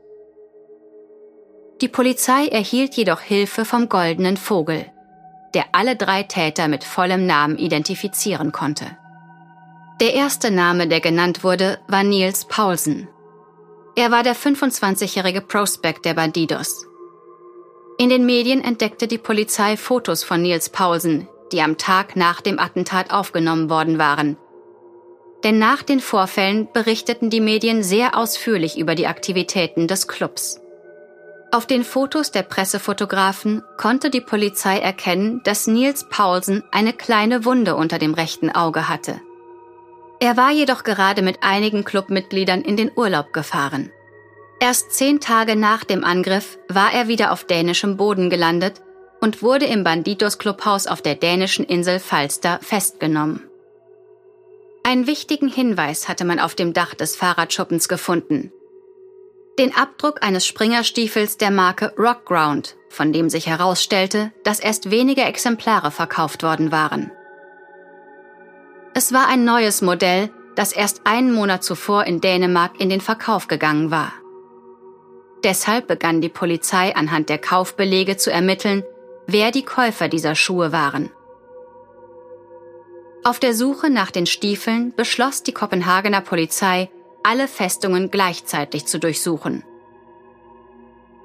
Die 1.81 1.89
Polizei 1.89 2.47
erhielt 2.47 2.95
jedoch 2.95 3.21
Hilfe 3.21 3.65
vom 3.65 3.89
Goldenen 3.89 4.37
Vogel, 4.37 4.87
der 5.55 5.67
alle 5.73 5.97
drei 5.97 6.23
Täter 6.23 6.69
mit 6.69 6.85
vollem 6.85 7.27
Namen 7.27 7.59
identifizieren 7.59 8.53
konnte. 8.53 8.97
Der 10.01 10.15
erste 10.15 10.51
Name, 10.51 10.89
der 10.89 11.01
genannt 11.01 11.43
wurde, 11.43 11.79
war 11.89 12.03
Niels 12.03 12.45
Paulsen, 12.45 13.09
er 13.95 14.11
war 14.11 14.23
der 14.23 14.35
25-jährige 14.35 15.43
Prospect 15.43 16.07
der 16.07 16.15
Bandidos. 16.15 16.87
In 17.99 18.09
den 18.09 18.25
Medien 18.25 18.65
entdeckte 18.65 19.07
die 19.07 19.19
Polizei 19.19 19.77
Fotos 19.77 20.25
von 20.25 20.41
Niels 20.41 20.71
Paulsen, 20.71 21.29
die 21.53 21.61
am 21.61 21.77
Tag 21.77 22.17
nach 22.17 22.41
dem 22.41 22.59
Attentat 22.59 23.11
aufgenommen 23.13 23.69
worden 23.69 23.99
waren. 23.99 24.39
Denn 25.45 25.59
nach 25.59 25.83
den 25.83 26.01
Vorfällen 26.01 26.69
berichteten 26.73 27.31
die 27.31 27.41
Medien 27.41 27.83
sehr 27.83 28.17
ausführlich 28.17 28.79
über 28.79 28.95
die 28.95 29.07
Aktivitäten 29.07 29.89
des 29.89 30.07
Clubs. 30.07 30.61
Auf 31.55 31.67
den 31.67 31.85
Fotos 31.85 32.31
der 32.31 32.45
Pressefotografen 32.45 33.63
konnte 33.77 34.09
die 34.09 34.23
Polizei 34.23 34.79
erkennen, 34.79 35.43
dass 35.45 35.67
Niels 35.67 36.09
Paulsen 36.09 36.65
eine 36.71 36.95
kleine 36.95 37.45
Wunde 37.45 37.77
unter 37.77 37.99
dem 37.99 38.15
rechten 38.15 38.51
Auge 38.51 38.89
hatte. 38.89 39.21
Er 40.19 40.39
war 40.39 40.51
jedoch 40.51 40.83
gerade 40.83 41.21
mit 41.21 41.41
einigen 41.43 41.85
Clubmitgliedern 41.85 42.63
in 42.63 42.79
den 42.79 42.91
Urlaub 42.97 43.35
gefahren. 43.35 43.91
Erst 44.61 44.93
zehn 44.93 45.21
Tage 45.21 45.57
nach 45.57 45.85
dem 45.85 46.05
Angriff 46.05 46.57
war 46.69 46.95
er 46.95 47.09
wieder 47.09 47.33
auf 47.33 47.45
dänischem 47.45 47.97
Boden 47.97 48.31
gelandet 48.31 48.81
und 49.21 49.43
wurde 49.43 49.67
im 49.67 49.85
Banditos 49.85 50.39
Clubhaus 50.39 50.87
auf 50.87 51.03
der 51.03 51.17
dänischen 51.17 51.65
Insel 51.65 51.99
Falster 51.99 52.61
festgenommen. 52.63 53.43
Einen 54.85 55.07
wichtigen 55.07 55.49
Hinweis 55.49 56.09
hatte 56.09 56.25
man 56.25 56.41
auf 56.41 56.55
dem 56.55 56.73
Dach 56.73 56.95
des 56.95 57.17
Fahrradschuppens 57.17 57.89
gefunden. 57.89 58.53
Den 59.59 59.75
Abdruck 59.77 60.25
eines 60.25 60.47
Springerstiefels 60.47 61.37
der 61.37 61.51
Marke 61.51 61.95
Rockground, 61.99 62.77
von 62.89 63.13
dem 63.13 63.29
sich 63.29 63.47
herausstellte, 63.47 64.33
dass 64.45 64.61
erst 64.61 64.91
wenige 64.91 65.23
Exemplare 65.23 65.91
verkauft 65.91 66.43
worden 66.43 66.73
waren. 66.73 67.11
Es 68.95 69.13
war 69.13 69.29
ein 69.29 69.45
neues 69.45 69.83
Modell, 69.83 70.31
das 70.57 70.73
erst 70.73 71.03
einen 71.05 71.33
Monat 71.33 71.65
zuvor 71.65 72.05
in 72.05 72.21
Dänemark 72.21 72.81
in 72.81 72.91
den 72.91 73.01
Verkauf 73.01 73.49
gegangen 73.49 73.91
war. 73.91 74.13
Deshalb 75.45 75.87
begann 75.87 76.21
die 76.21 76.29
Polizei 76.29 76.95
anhand 76.95 77.29
der 77.29 77.39
Kaufbelege 77.39 78.17
zu 78.17 78.31
ermitteln, 78.31 78.85
wer 79.27 79.51
die 79.51 79.65
Käufer 79.65 80.09
dieser 80.09 80.35
Schuhe 80.35 80.73
waren. 80.73 81.11
Auf 83.25 83.39
der 83.39 83.55
Suche 83.55 83.89
nach 83.89 84.11
den 84.11 84.27
Stiefeln 84.27 84.93
beschloss 84.97 85.45
die 85.45 85.53
Kopenhagener 85.53 86.23
Polizei, 86.23 86.91
alle 87.23 87.47
Festungen 87.47 88.11
gleichzeitig 88.11 88.87
zu 88.87 88.99
durchsuchen. 88.99 89.63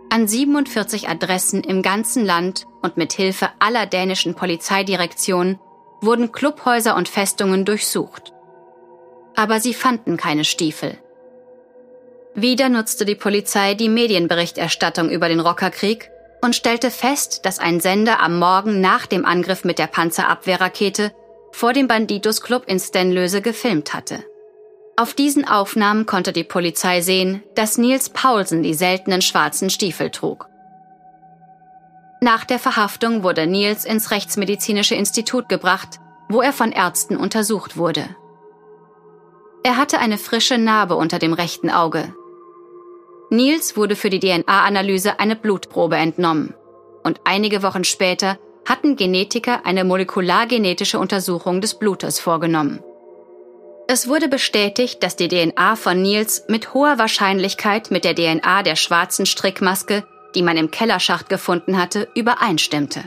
An 0.10 0.28
47 0.28 1.10
Adressen 1.10 1.64
im 1.64 1.82
ganzen 1.82 2.24
Land 2.24 2.68
und 2.84 2.98
mit 2.98 3.14
Hilfe 3.14 3.50
aller 3.60 3.88
dänischen 3.88 4.36
Polizeidirektionen 4.36 5.60
wurden 6.00 6.32
Clubhäuser 6.32 6.96
und 6.96 7.10
Festungen 7.10 7.66
durchsucht. 7.66 8.32
Aber 9.36 9.60
sie 9.60 9.74
fanden 9.74 10.18
keine 10.18 10.46
Stiefel. 10.46 10.98
Wieder 12.36 12.70
nutzte 12.70 13.06
die 13.06 13.16
Polizei 13.16 13.74
die 13.74 13.90
Medienberichterstattung 13.90 15.10
über 15.10 15.28
den 15.30 15.40
Rockerkrieg 15.40 16.12
und 16.44 16.56
stellte 16.56 16.92
fest, 16.92 17.46
dass 17.46 17.58
ein 17.58 17.80
Sender 17.80 18.22
am 18.22 18.38
Morgen 18.38 18.80
nach 18.80 19.08
dem 19.08 19.26
Angriff 19.26 19.64
mit 19.64 19.80
der 19.80 19.88
Panzerabwehrrakete 19.88 21.12
vor 21.58 21.74
dem 21.74 21.88
Banditos 21.88 22.42
Club 22.42 22.66
in 22.68 22.80
Stenlöse 22.80 23.42
gefilmt 23.42 23.96
hatte. 23.96 24.24
Auf 24.96 25.16
diesen 25.16 25.48
Aufnahmen 25.48 26.06
konnte 26.06 26.32
die 26.32 26.44
Polizei 26.44 27.02
sehen, 27.02 27.42
dass 27.56 27.80
Nils 27.80 28.12
Paulsen 28.12 28.62
die 28.62 28.76
seltenen 28.76 29.24
schwarzen 29.24 29.72
Stiefel 29.72 30.12
trug. 30.12 30.48
Nach 32.22 32.46
der 32.46 32.60
Verhaftung 32.60 33.24
wurde 33.24 33.48
Nils 33.48 33.86
ins 33.86 34.12
Rechtsmedizinische 34.12 34.94
Institut 34.94 35.50
gebracht, 35.50 36.00
wo 36.30 36.42
er 36.42 36.54
von 36.54 36.72
Ärzten 36.72 37.18
untersucht 37.18 37.76
wurde. 37.76 38.08
Er 39.64 39.78
hatte 39.78 39.98
eine 39.98 40.20
frische 40.20 40.60
Narbe 40.60 40.96
unter 40.96 41.18
dem 41.18 41.34
rechten 41.34 41.72
Auge. 41.72 42.14
Nils 43.32 43.76
wurde 43.76 43.96
für 43.96 44.12
die 44.12 44.20
DNA-Analyse 44.20 45.20
eine 45.20 45.36
Blutprobe 45.36 45.96
entnommen 45.96 46.54
und 47.04 47.22
einige 47.24 47.64
Wochen 47.64 47.84
später 47.84 48.38
hatten 48.68 48.98
Genetiker 48.98 49.66
eine 49.66 49.86
molekulargenetische 49.86 51.00
Untersuchung 51.00 51.62
des 51.62 51.80
Blutes 51.80 52.20
vorgenommen. 52.20 52.84
Es 53.88 54.10
wurde 54.10 54.28
bestätigt, 54.28 55.02
dass 55.02 55.16
die 55.16 55.30
DNA 55.30 55.78
von 55.78 56.02
Niels 56.02 56.44
mit 56.50 56.74
hoher 56.74 57.00
Wahrscheinlichkeit 57.00 57.90
mit 57.90 58.04
der 58.04 58.14
DNA 58.14 58.64
der 58.64 58.76
schwarzen 58.76 59.26
Strickmaske, 59.26 60.06
die 60.36 60.42
man 60.42 60.58
im 60.58 60.70
Kellerschacht 60.70 61.30
gefunden 61.30 61.78
hatte, 61.78 62.10
übereinstimmte. 62.14 63.06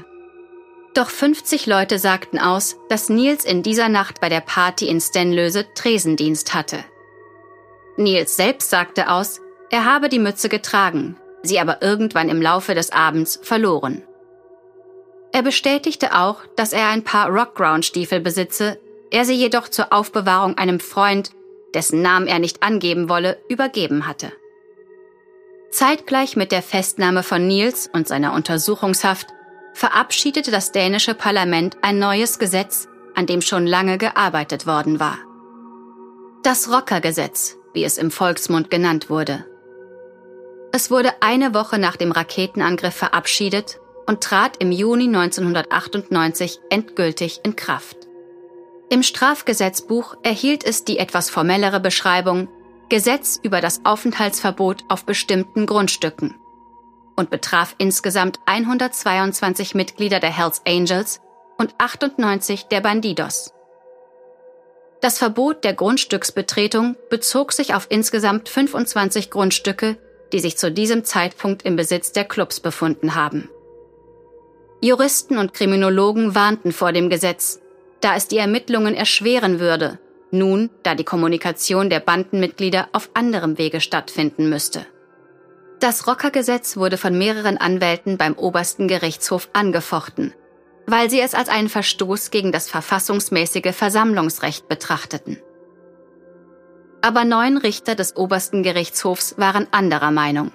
Doch 0.94 1.10
50 1.10 1.66
Leute 1.66 1.98
sagten 1.98 2.38
aus, 2.38 2.76
dass 2.88 3.10
Niels 3.10 3.44
in 3.44 3.62
dieser 3.62 3.90
Nacht 3.90 4.22
bei 4.22 4.30
der 4.30 4.40
Party 4.40 4.88
in 4.88 5.00
Stenlöse 5.00 5.66
Tresendienst 5.74 6.54
hatte. 6.54 6.78
Niels 7.98 8.34
selbst 8.34 8.70
sagte 8.70 9.10
aus, 9.10 9.42
er 9.70 9.84
habe 9.84 10.08
die 10.08 10.18
Mütze 10.18 10.48
getragen, 10.48 11.16
sie 11.42 11.60
aber 11.60 11.82
irgendwann 11.82 12.30
im 12.30 12.40
Laufe 12.40 12.74
des 12.74 12.90
Abends 12.90 13.38
verloren. 13.42 14.02
Er 15.32 15.42
bestätigte 15.42 16.18
auch, 16.18 16.38
dass 16.56 16.72
er 16.72 16.88
ein 16.88 17.04
paar 17.04 17.28
Rockground-Stiefel 17.28 18.20
besitze, 18.20 18.78
er 19.10 19.24
sie 19.24 19.34
jedoch 19.34 19.68
zur 19.68 19.92
Aufbewahrung 19.92 20.58
einem 20.58 20.80
Freund, 20.80 21.30
dessen 21.74 22.02
Namen 22.02 22.26
er 22.26 22.38
nicht 22.38 22.62
angeben 22.62 23.08
wolle, 23.08 23.38
übergeben 23.48 24.06
hatte. 24.06 24.32
Zeitgleich 25.70 26.36
mit 26.36 26.50
der 26.50 26.62
Festnahme 26.62 27.22
von 27.22 27.46
Niels 27.46 27.88
und 27.92 28.08
seiner 28.08 28.32
Untersuchungshaft 28.34 29.28
verabschiedete 29.72 30.50
das 30.50 30.72
dänische 30.72 31.14
Parlament 31.14 31.76
ein 31.82 32.00
neues 32.00 32.40
Gesetz, 32.40 32.88
an 33.14 33.26
dem 33.26 33.40
schon 33.40 33.66
lange 33.66 33.98
gearbeitet 33.98 34.66
worden 34.66 34.98
war. 34.98 35.18
Das 36.42 36.72
Rockergesetz, 36.72 37.56
wie 37.72 37.84
es 37.84 37.98
im 37.98 38.10
Volksmund 38.10 38.70
genannt 38.70 39.10
wurde. 39.10 39.46
Es 40.72 40.90
wurde 40.90 41.12
eine 41.20 41.54
Woche 41.54 41.78
nach 41.78 41.96
dem 41.96 42.10
Raketenangriff 42.10 42.94
verabschiedet 42.94 43.79
und 44.10 44.24
trat 44.24 44.56
im 44.56 44.72
Juni 44.72 45.04
1998 45.04 46.58
endgültig 46.68 47.42
in 47.44 47.54
Kraft. 47.54 47.96
Im 48.88 49.04
Strafgesetzbuch 49.04 50.16
erhielt 50.24 50.64
es 50.64 50.84
die 50.84 50.98
etwas 50.98 51.30
formellere 51.30 51.78
Beschreibung 51.78 52.48
Gesetz 52.88 53.38
über 53.40 53.60
das 53.60 53.84
Aufenthaltsverbot 53.84 54.82
auf 54.88 55.04
bestimmten 55.04 55.64
Grundstücken 55.64 56.34
und 57.14 57.30
betraf 57.30 57.76
insgesamt 57.78 58.40
122 58.46 59.76
Mitglieder 59.76 60.18
der 60.18 60.36
Hells 60.36 60.62
Angels 60.66 61.20
und 61.56 61.72
98 61.78 62.64
der 62.64 62.80
Bandidos. 62.80 63.52
Das 65.00 65.18
Verbot 65.18 65.62
der 65.62 65.74
Grundstücksbetretung 65.74 66.96
bezog 67.10 67.52
sich 67.52 67.74
auf 67.74 67.86
insgesamt 67.90 68.48
25 68.48 69.30
Grundstücke, 69.30 69.98
die 70.32 70.40
sich 70.40 70.58
zu 70.58 70.72
diesem 70.72 71.04
Zeitpunkt 71.04 71.62
im 71.62 71.76
Besitz 71.76 72.10
der 72.10 72.24
Clubs 72.24 72.58
befunden 72.58 73.14
haben. 73.14 73.48
Juristen 74.82 75.36
und 75.36 75.52
Kriminologen 75.52 76.34
warnten 76.34 76.72
vor 76.72 76.92
dem 76.92 77.10
Gesetz, 77.10 77.60
da 78.00 78.16
es 78.16 78.28
die 78.28 78.38
Ermittlungen 78.38 78.94
erschweren 78.94 79.60
würde, 79.60 79.98
nun 80.30 80.70
da 80.82 80.94
die 80.94 81.04
Kommunikation 81.04 81.90
der 81.90 82.00
Bandenmitglieder 82.00 82.88
auf 82.92 83.10
anderem 83.12 83.58
Wege 83.58 83.82
stattfinden 83.82 84.48
müsste. 84.48 84.86
Das 85.80 86.06
Rockergesetz 86.06 86.78
wurde 86.78 86.96
von 86.96 87.16
mehreren 87.16 87.58
Anwälten 87.58 88.16
beim 88.16 88.34
obersten 88.34 88.88
Gerichtshof 88.88 89.50
angefochten, 89.52 90.32
weil 90.86 91.10
sie 91.10 91.20
es 91.20 91.34
als 91.34 91.50
einen 91.50 91.68
Verstoß 91.68 92.30
gegen 92.30 92.52
das 92.52 92.68
verfassungsmäßige 92.70 93.74
Versammlungsrecht 93.74 94.66
betrachteten. 94.66 95.38
Aber 97.02 97.24
neun 97.24 97.58
Richter 97.58 97.94
des 97.94 98.16
obersten 98.16 98.62
Gerichtshofs 98.62 99.36
waren 99.38 99.66
anderer 99.70 100.10
Meinung. 100.10 100.52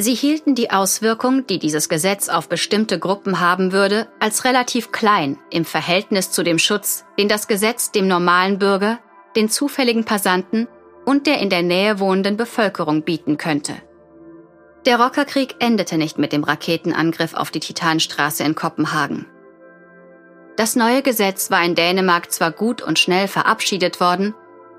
Sie 0.00 0.14
hielten 0.14 0.54
die 0.54 0.70
Auswirkung, 0.70 1.44
die 1.48 1.58
dieses 1.58 1.88
Gesetz 1.88 2.28
auf 2.28 2.48
bestimmte 2.48 3.00
Gruppen 3.00 3.40
haben 3.40 3.72
würde, 3.72 4.06
als 4.20 4.44
relativ 4.44 4.92
klein 4.92 5.40
im 5.50 5.64
Verhältnis 5.64 6.30
zu 6.30 6.44
dem 6.44 6.60
Schutz, 6.60 7.04
den 7.18 7.28
das 7.28 7.48
Gesetz 7.48 7.90
dem 7.90 8.06
normalen 8.06 8.60
Bürger, 8.60 9.00
den 9.34 9.48
zufälligen 9.48 10.04
Passanten 10.04 10.68
und 11.04 11.26
der 11.26 11.40
in 11.40 11.50
der 11.50 11.62
Nähe 11.62 11.98
wohnenden 11.98 12.36
Bevölkerung 12.36 13.02
bieten 13.02 13.38
könnte. 13.38 13.74
Der 14.86 15.00
Rockerkrieg 15.00 15.56
endete 15.58 15.98
nicht 15.98 16.16
mit 16.16 16.32
dem 16.32 16.44
Raketenangriff 16.44 17.34
auf 17.34 17.50
die 17.50 17.60
Titanstraße 17.60 18.44
in 18.44 18.54
Kopenhagen. 18.54 19.26
Das 20.56 20.76
neue 20.76 21.02
Gesetz 21.02 21.50
war 21.50 21.64
in 21.64 21.74
Dänemark 21.74 22.30
zwar 22.30 22.52
gut 22.52 22.82
und 22.82 23.00
schnell 23.00 23.26
verabschiedet 23.26 23.98
worden, 23.98 24.34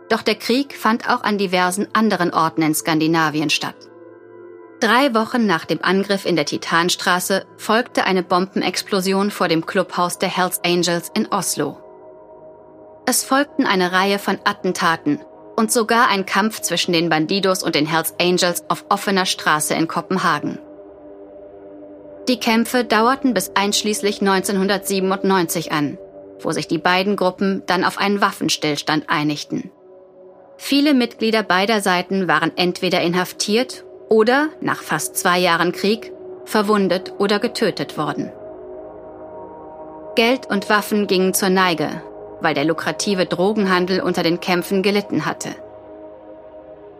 doch 0.08 0.22
der 0.22 0.36
Krieg 0.36 0.78
fand 0.78 1.10
auch 1.10 1.24
an 1.24 1.38
diversen 1.38 1.90
anderen 1.94 2.34
Orten 2.34 2.62
in 2.62 2.74
Skandinavien 2.74 3.50
statt. 3.50 3.89
Drei 4.80 5.14
Wochen 5.14 5.46
nach 5.46 5.66
dem 5.66 5.84
Angriff 5.84 6.26
in 6.26 6.38
der 6.38 6.46
Titanstraße 6.46 7.46
folgte 7.58 8.06
eine 8.06 8.24
Bombenexplosion 8.24 9.30
vor 9.30 9.50
dem 9.50 9.66
Clubhaus 9.66 10.20
der 10.20 10.30
Hells 10.30 10.62
Angels 10.64 11.12
in 11.14 11.28
Oslo. 11.32 11.78
Es 13.06 13.26
folgten 13.26 13.66
eine 13.66 13.92
Reihe 13.92 14.20
von 14.20 14.40
Attentaten 14.46 15.20
und 15.58 15.70
sogar 15.70 16.08
ein 16.08 16.26
Kampf 16.26 16.62
zwischen 16.62 16.94
den 16.94 17.10
Bandidos 17.10 17.62
und 17.62 17.76
den 17.76 17.88
Hells 17.88 18.14
Angels 18.22 18.64
auf 18.70 18.86
offener 18.88 19.26
Straße 19.26 19.74
in 19.74 19.90
Kopenhagen. 19.90 20.60
Die 22.30 22.40
Kämpfe 22.40 22.86
dauerten 22.86 23.34
bis 23.34 23.52
einschließlich 23.56 24.22
1997 24.22 25.74
an, 25.74 25.98
wo 26.40 26.52
sich 26.52 26.70
die 26.70 26.78
beiden 26.78 27.18
Gruppen 27.18 27.64
dann 27.66 27.84
auf 27.84 27.98
einen 27.98 28.22
Waffenstillstand 28.22 29.10
einigten. 29.10 29.72
Viele 30.56 30.94
Mitglieder 30.94 31.44
beider 31.44 31.82
Seiten 31.82 32.30
waren 32.30 32.54
entweder 32.56 33.02
inhaftiert 33.02 33.84
oder, 34.10 34.50
nach 34.60 34.82
fast 34.82 35.16
zwei 35.16 35.40
Jahren 35.40 35.72
Krieg, 35.72 36.12
verwundet 36.46 37.14
oder 37.20 37.40
getötet 37.40 37.98
worden. 37.98 38.32
Geld 40.16 40.48
und 40.50 40.70
Waffen 40.70 41.08
gingen 41.08 41.34
zur 41.34 41.50
Neige, 41.50 42.02
weil 42.42 42.54
der 42.54 42.66
lukrative 42.66 43.26
Drogenhandel 43.26 44.02
unter 44.02 44.24
den 44.24 44.40
Kämpfen 44.40 44.84
gelitten 44.84 45.26
hatte. 45.26 45.50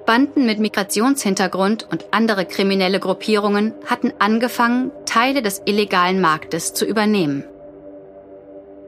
Banden 0.06 0.46
mit 0.46 0.60
Migrationshintergrund 0.60 1.88
und 1.92 2.06
andere 2.12 2.46
kriminelle 2.46 3.00
Gruppierungen 3.00 3.74
hatten 3.86 4.14
angefangen, 4.20 4.92
Teile 5.06 5.42
des 5.42 5.62
illegalen 5.66 6.22
Marktes 6.22 6.74
zu 6.74 6.86
übernehmen. 6.86 7.44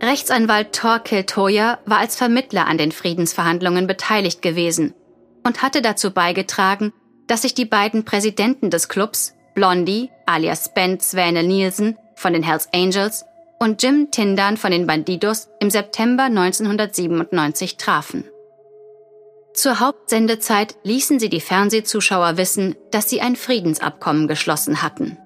Rechtsanwalt 0.01 0.73
Torkel 0.73 1.25
Toya 1.25 1.77
war 1.85 1.99
als 1.99 2.15
Vermittler 2.15 2.65
an 2.65 2.79
den 2.79 2.91
Friedensverhandlungen 2.91 3.85
beteiligt 3.85 4.41
gewesen 4.41 4.95
und 5.43 5.61
hatte 5.61 5.83
dazu 5.83 6.11
beigetragen, 6.11 6.91
dass 7.31 7.43
sich 7.43 7.53
die 7.53 7.63
beiden 7.63 8.03
Präsidenten 8.03 8.69
des 8.69 8.89
Clubs, 8.89 9.35
Blondie 9.53 10.11
alias 10.25 10.73
Ben 10.73 10.99
Sväne 10.99 11.43
Nielsen 11.43 11.97
von 12.13 12.33
den 12.33 12.43
Hells 12.43 12.67
Angels 12.73 13.23
und 13.57 13.81
Jim 13.81 14.11
Tindan 14.11 14.57
von 14.57 14.71
den 14.71 14.85
Bandidos 14.85 15.47
im 15.61 15.69
September 15.69 16.23
1997 16.23 17.77
trafen. 17.77 18.25
Zur 19.53 19.79
Hauptsendezeit 19.79 20.75
ließen 20.83 21.21
sie 21.21 21.29
die 21.29 21.39
Fernsehzuschauer 21.39 22.35
wissen, 22.35 22.75
dass 22.91 23.09
sie 23.09 23.21
ein 23.21 23.37
Friedensabkommen 23.37 24.27
geschlossen 24.27 24.81
hatten. 24.81 25.17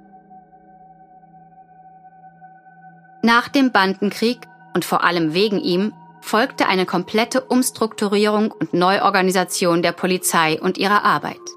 Nach 3.24 3.48
dem 3.48 3.72
Bandenkrieg 3.72 4.42
und 4.76 4.86
vor 4.86 5.04
allem 5.04 5.34
wegen 5.34 5.60
ihm 5.60 5.92
folgte 6.22 6.68
eine 6.68 6.86
komplette 6.86 7.42
Umstrukturierung 7.42 8.52
und 8.52 8.76
Neuorganisation 8.76 9.82
der 9.82 9.92
Polizei 9.92 10.62
und 10.62 10.78
ihrer 10.78 11.04
Arbeit. 11.04 11.55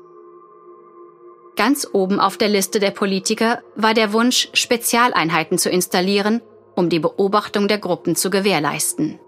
Ganz 1.59 1.88
oben 1.92 2.21
auf 2.21 2.37
der 2.37 2.49
Liste 2.49 2.79
der 2.79 2.92
Politiker 2.92 3.61
war 3.75 3.92
der 3.92 4.12
Wunsch, 4.12 4.49
Spezialeinheiten 4.53 5.59
zu 5.59 5.68
installieren, 5.68 6.40
um 6.77 6.88
die 6.88 7.01
Beobachtung 7.01 7.66
der 7.66 7.79
Gruppen 7.79 8.14
zu 8.14 8.31
gewährleisten. 8.31 9.18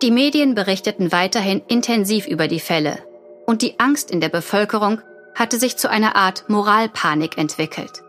Die 0.00 0.12
Medien 0.12 0.54
berichteten 0.54 1.10
weiterhin 1.10 1.60
intensiv 1.66 2.28
über 2.28 2.46
die 2.46 2.60
Fälle 2.60 3.02
und 3.46 3.62
die 3.62 3.80
Angst 3.80 4.12
in 4.12 4.20
der 4.20 4.28
Bevölkerung 4.28 5.02
hatte 5.34 5.58
sich 5.58 5.76
zu 5.76 5.90
einer 5.90 6.14
Art 6.14 6.48
Moralpanik 6.48 7.36
entwickelt. 7.36 8.04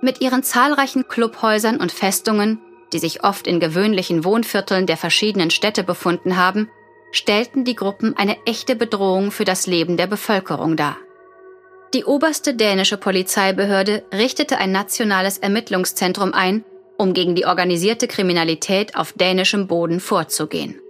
Mit 0.00 0.20
ihren 0.20 0.44
zahlreichen 0.44 1.08
Clubhäusern 1.08 1.78
und 1.78 1.90
Festungen, 1.90 2.60
die 2.92 3.00
sich 3.00 3.24
oft 3.24 3.48
in 3.48 3.58
gewöhnlichen 3.58 4.24
Wohnvierteln 4.24 4.86
der 4.86 4.96
verschiedenen 4.96 5.50
Städte 5.50 5.82
befunden 5.82 6.36
haben, 6.36 6.70
stellten 7.10 7.64
die 7.64 7.74
Gruppen 7.74 8.16
eine 8.16 8.36
echte 8.46 8.76
Bedrohung 8.76 9.32
für 9.32 9.44
das 9.44 9.66
Leben 9.66 9.96
der 9.96 10.06
Bevölkerung 10.06 10.76
dar. 10.76 10.98
Die 11.94 12.04
oberste 12.04 12.54
dänische 12.54 12.98
Polizeibehörde 12.98 14.04
richtete 14.12 14.58
ein 14.58 14.72
nationales 14.72 15.38
Ermittlungszentrum 15.38 16.34
ein, 16.34 16.64
um 16.98 17.14
gegen 17.14 17.34
die 17.34 17.46
organisierte 17.46 18.08
Kriminalität 18.08 18.94
auf 18.96 19.12
dänischem 19.12 19.66
Boden 19.66 20.00
vorzugehen. 20.00 20.80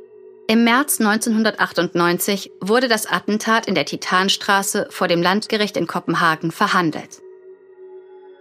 Im 0.48 0.64
März 0.64 0.98
1998 0.98 2.50
wurde 2.60 2.88
das 2.88 3.06
Attentat 3.06 3.66
in 3.68 3.74
der 3.74 3.84
Titanstraße 3.84 4.88
vor 4.90 5.06
dem 5.06 5.22
Landgericht 5.22 5.76
in 5.76 5.86
Kopenhagen 5.86 6.50
verhandelt. 6.50 7.20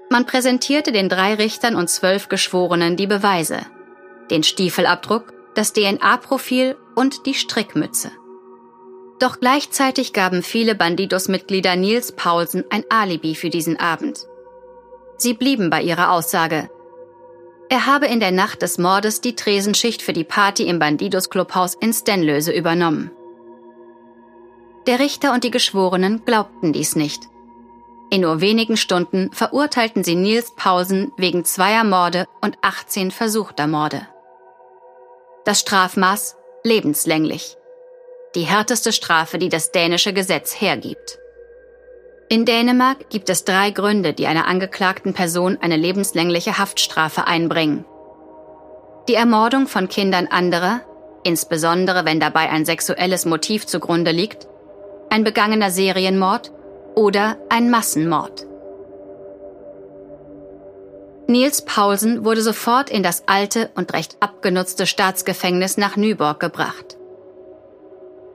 Man 0.09 0.25
präsentierte 0.25 0.93
den 0.93 1.09
drei 1.09 1.35
Richtern 1.35 1.75
und 1.75 1.89
zwölf 1.89 2.29
Geschworenen 2.29 2.95
die 2.95 3.07
Beweise, 3.07 3.59
den 4.31 4.43
Stiefelabdruck, 4.43 5.33
das 5.53 5.73
DNA-Profil 5.73 6.77
und 6.95 7.25
die 7.25 7.33
Strickmütze. 7.33 8.11
Doch 9.19 9.39
gleichzeitig 9.39 10.13
gaben 10.13 10.43
viele 10.43 10.75
Bandidos-Mitglieder 10.75 11.75
Nils 11.75 12.11
Paulsen 12.11 12.63
ein 12.69 12.83
Alibi 12.89 13.33
für 13.35 13.49
diesen 13.49 13.79
Abend. 13.79 14.27
Sie 15.17 15.33
blieben 15.33 15.69
bei 15.69 15.81
ihrer 15.81 16.11
Aussage. 16.11 16.69
Er 17.69 17.87
habe 17.87 18.05
in 18.05 18.19
der 18.19 18.31
Nacht 18.31 18.61
des 18.61 18.77
Mordes 18.77 19.19
die 19.19 19.35
Tresenschicht 19.35 20.01
für 20.01 20.13
die 20.13 20.23
Party 20.23 20.67
im 20.67 20.77
Bandidos-Clubhaus 20.77 21.73
in 21.75 21.91
Stenlöse 21.93 22.53
übernommen. 22.53 23.11
Der 24.85 24.99
Richter 24.99 25.33
und 25.33 25.43
die 25.43 25.51
Geschworenen 25.51 26.23
glaubten 26.23 26.71
dies 26.71 26.95
nicht. 26.95 27.23
In 28.09 28.21
nur 28.21 28.39
wenigen 28.39 28.77
Stunden 28.77 29.31
verurteilten 29.33 30.03
sie 30.03 30.15
Nils 30.15 30.53
Paulsen 30.55 31.11
wegen 31.17 31.43
zweier 31.43 31.83
Morde 31.83 32.25
und 32.39 32.57
18 32.61 33.11
versuchter 33.11 33.67
Morde. 33.67 34.07
Das 35.43 35.59
Strafmaß 35.59 36.37
lebenslänglich 36.63 37.56
die 38.37 38.43
härteste 38.43 38.93
Strafe, 38.93 39.39
die 39.39 39.49
das 39.49 39.71
dänische 39.71 40.13
Gesetz 40.13 40.61
hergibt. 40.61 41.17
In 42.29 42.45
Dänemark 42.45 43.09
gibt 43.09 43.31
es 43.31 43.45
drei 43.45 43.71
Gründe, 43.71 44.13
die 44.13 44.27
einer 44.27 44.45
angeklagten 44.45 45.15
Person 45.15 45.57
eine 45.59 45.75
lebenslängliche 45.75 46.59
Haftstrafe 46.59 47.25
einbringen. 47.25 47.83
Die 49.07 49.15
Ermordung 49.15 49.65
von 49.65 49.89
Kindern 49.89 50.27
anderer, 50.27 50.81
insbesondere 51.23 52.05
wenn 52.05 52.19
dabei 52.19 52.51
ein 52.51 52.63
sexuelles 52.63 53.25
Motiv 53.25 53.65
zugrunde 53.65 54.11
liegt, 54.11 54.47
ein 55.09 55.23
begangener 55.23 55.71
Serienmord 55.71 56.51
oder 56.93 57.37
ein 57.49 57.71
Massenmord. 57.71 58.45
Niels 61.25 61.65
Paulsen 61.65 62.23
wurde 62.23 62.43
sofort 62.43 62.91
in 62.91 63.01
das 63.01 63.23
alte 63.25 63.71
und 63.73 63.93
recht 63.93 64.17
abgenutzte 64.19 64.85
Staatsgefängnis 64.85 65.77
nach 65.77 65.97
Nyborg 65.97 66.39
gebracht. 66.39 66.97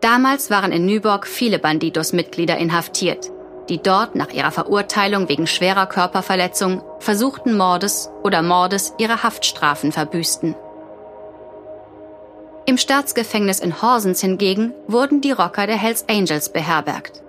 Damals 0.02 0.50
waren 0.50 0.72
in 0.72 0.84
Nyborg 0.84 1.28
viele 1.28 1.60
Bandidos-Mitglieder 1.60 2.58
inhaftiert, 2.58 3.30
die 3.68 3.80
dort 3.80 4.16
nach 4.16 4.32
ihrer 4.32 4.50
Verurteilung 4.50 5.28
wegen 5.28 5.46
schwerer 5.46 5.86
Körperverletzung, 5.86 6.82
versuchten 6.98 7.56
Mordes 7.56 8.10
oder 8.24 8.42
Mordes 8.42 8.94
ihre 8.98 9.22
Haftstrafen 9.22 9.92
verbüßten. 9.92 10.56
Im 12.66 12.78
Staatsgefängnis 12.78 13.60
in 13.60 13.80
Horsens 13.80 14.20
hingegen 14.20 14.74
wurden 14.88 15.20
die 15.20 15.30
Rocker 15.30 15.68
der 15.68 15.76
Hells 15.76 16.08
Angels 16.08 16.52
beherbergt. 16.52 17.22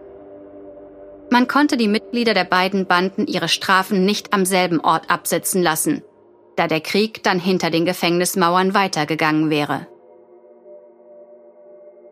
Man 1.29 1.47
konnte 1.47 1.77
die 1.77 1.87
Mitglieder 1.87 2.33
der 2.33 2.43
beiden 2.43 2.87
Banden 2.87 3.27
ihre 3.27 3.49
Strafen 3.49 4.03
nicht 4.03 4.33
am 4.33 4.45
selben 4.45 4.79
Ort 4.79 5.11
absitzen 5.11 5.61
lassen, 5.61 6.03
da 6.55 6.67
der 6.67 6.81
Krieg 6.81 7.23
dann 7.23 7.39
hinter 7.39 7.69
den 7.69 7.85
Gefängnismauern 7.85 8.73
weitergegangen 8.73 9.51
wäre. 9.51 9.87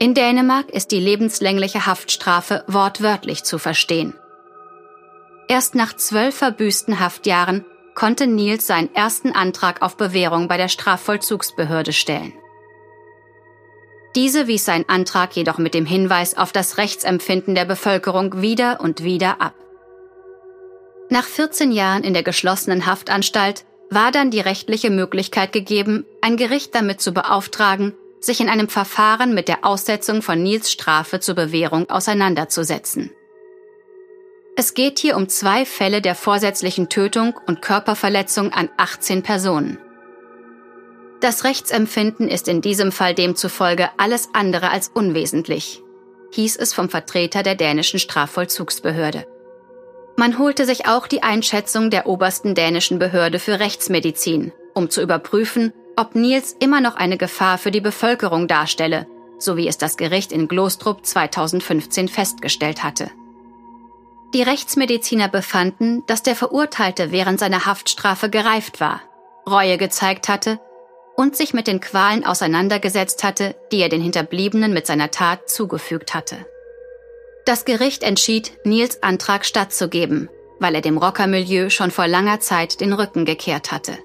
In 0.02 0.16
Dänemark 0.16 0.72
ist 0.72 0.90
die 0.90 1.00
lebenslängliche 1.00 1.86
Haftstrafe 1.86 2.64
wortwörtlich 2.66 3.44
zu 3.44 3.60
verstehen. 3.60 4.16
Erst 5.48 5.76
nach 5.76 5.96
zwölf 5.96 6.34
verbüßten 6.34 7.00
Haftjahren 7.00 7.66
konnte 7.94 8.26
Nils 8.26 8.66
seinen 8.66 8.92
ersten 8.96 9.32
Antrag 9.32 9.84
auf 9.84 9.98
Bewährung 9.98 10.48
bei 10.48 10.58
der 10.58 10.70
Strafvollzugsbehörde 10.70 11.94
stellen. 11.94 12.34
Diese 14.16 14.48
wies 14.48 14.66
seinen 14.66 14.90
Antrag 14.90 15.36
jedoch 15.36 15.60
mit 15.60 15.76
dem 15.76 15.86
Hinweis 15.86 16.36
auf 16.36 16.52
das 16.52 16.80
Rechtsempfinden 16.80 17.54
der 17.54 17.66
Bevölkerung 17.66 18.42
wieder 18.42 18.80
und 18.82 19.04
wieder 19.04 19.40
ab. 19.40 19.54
Nach 21.12 21.26
14 21.26 21.72
Jahren 21.72 22.04
in 22.04 22.16
der 22.16 22.24
geschlossenen 22.24 22.88
Haftanstalt 22.88 23.66
war 23.92 24.12
dann 24.12 24.32
die 24.32 24.40
rechtliche 24.40 24.90
Möglichkeit 24.90 25.54
gegeben, 25.54 26.08
ein 26.22 26.38
Gericht 26.38 26.74
damit 26.74 27.02
zu 27.02 27.12
beauftragen, 27.12 27.94
sich 28.22 28.40
in 28.40 28.50
einem 28.50 28.70
Verfahren 28.70 29.34
mit 29.34 29.48
der 29.48 29.66
Aussetzung 29.66 30.22
von 30.22 30.42
Nils 30.42 30.72
Strafe 30.72 31.20
zur 31.20 31.36
Bewährung 31.36 31.90
auseinanderzusetzen. 31.90 33.12
Es 34.56 34.74
geht 34.74 35.00
hier 35.00 35.18
um 35.18 35.28
zwei 35.28 35.66
Fälle 35.66 36.02
der 36.02 36.14
vorsätzlichen 36.14 36.88
Tötung 36.88 37.34
und 37.48 37.62
Körperverletzung 37.62 38.54
an 38.54 38.70
18 38.78 39.24
Personen. 39.24 39.80
Das 41.20 41.44
Rechtsempfinden 41.44 42.28
ist 42.28 42.48
in 42.48 42.62
diesem 42.62 42.92
Fall 42.92 43.16
demzufolge 43.16 43.90
alles 43.98 44.30
andere 44.34 44.70
als 44.70 44.90
unwesentlich, 44.90 45.82
hieß 46.32 46.58
es 46.58 46.74
vom 46.74 46.90
Vertreter 46.90 47.44
der 47.44 47.56
dänischen 47.56 48.00
Strafvollzugsbehörde. 48.00 49.26
Man 50.18 50.38
holte 50.38 50.66
sich 50.66 50.88
auch 50.88 51.08
die 51.08 51.24
Einschätzung 51.24 51.90
der 51.90 52.06
obersten 52.06 52.54
dänischen 52.54 53.00
Behörde 53.00 53.40
für 53.40 53.60
Rechtsmedizin, 53.60 54.52
um 54.74 54.90
zu 54.90 55.02
überprüfen, 55.02 55.74
ob 55.96 56.16
Nils 56.16 56.56
immer 56.60 56.82
noch 56.82 56.96
eine 56.96 57.18
Gefahr 57.18 57.58
für 57.58 57.72
die 57.72 57.82
Bevölkerung 57.82 58.48
darstelle, 58.48 59.08
so 59.40 59.58
wie 59.58 59.68
es 59.68 59.78
das 59.78 59.98
Gericht 59.98 60.32
in 60.32 60.48
Glostrup 60.48 61.06
2015 61.06 62.08
festgestellt 62.08 62.84
hatte. 62.84 63.12
Die 64.34 64.44
Rechtsmediziner 64.44 65.28
befanden, 65.28 66.04
dass 66.08 66.24
der 66.24 66.36
Verurteilte 66.36 67.12
während 67.12 67.40
seiner 67.40 67.66
Haftstrafe 67.66 68.30
gereift 68.30 68.80
war, 68.80 69.02
Reue 69.50 69.78
gezeigt 69.78 70.30
hatte 70.30 70.60
und 71.18 71.36
sich 71.36 71.54
mit 71.54 71.68
den 71.68 71.82
Qualen 71.82 72.26
auseinandergesetzt 72.26 73.24
hatte, 73.24 73.56
die 73.72 73.80
er 73.80 73.90
den 73.90 74.02
Hinterbliebenen 74.02 74.74
mit 74.74 74.88
seiner 74.88 75.12
Tat 75.12 75.50
zugefügt 75.50 76.14
hatte. 76.14 76.46
Das 77.46 77.66
Gericht 77.66 78.04
entschied, 78.04 78.54
Nils 78.64 79.04
Antrag 79.04 79.46
stattzugeben, 79.46 80.30
weil 80.60 80.76
er 80.76 80.82
dem 80.82 80.98
Rockermilieu 80.98 81.70
schon 81.70 81.92
vor 81.92 82.08
langer 82.08 82.40
Zeit 82.40 82.80
den 82.80 82.94
Rücken 82.94 83.26
gekehrt 83.26 83.72
hatte. 83.72 83.98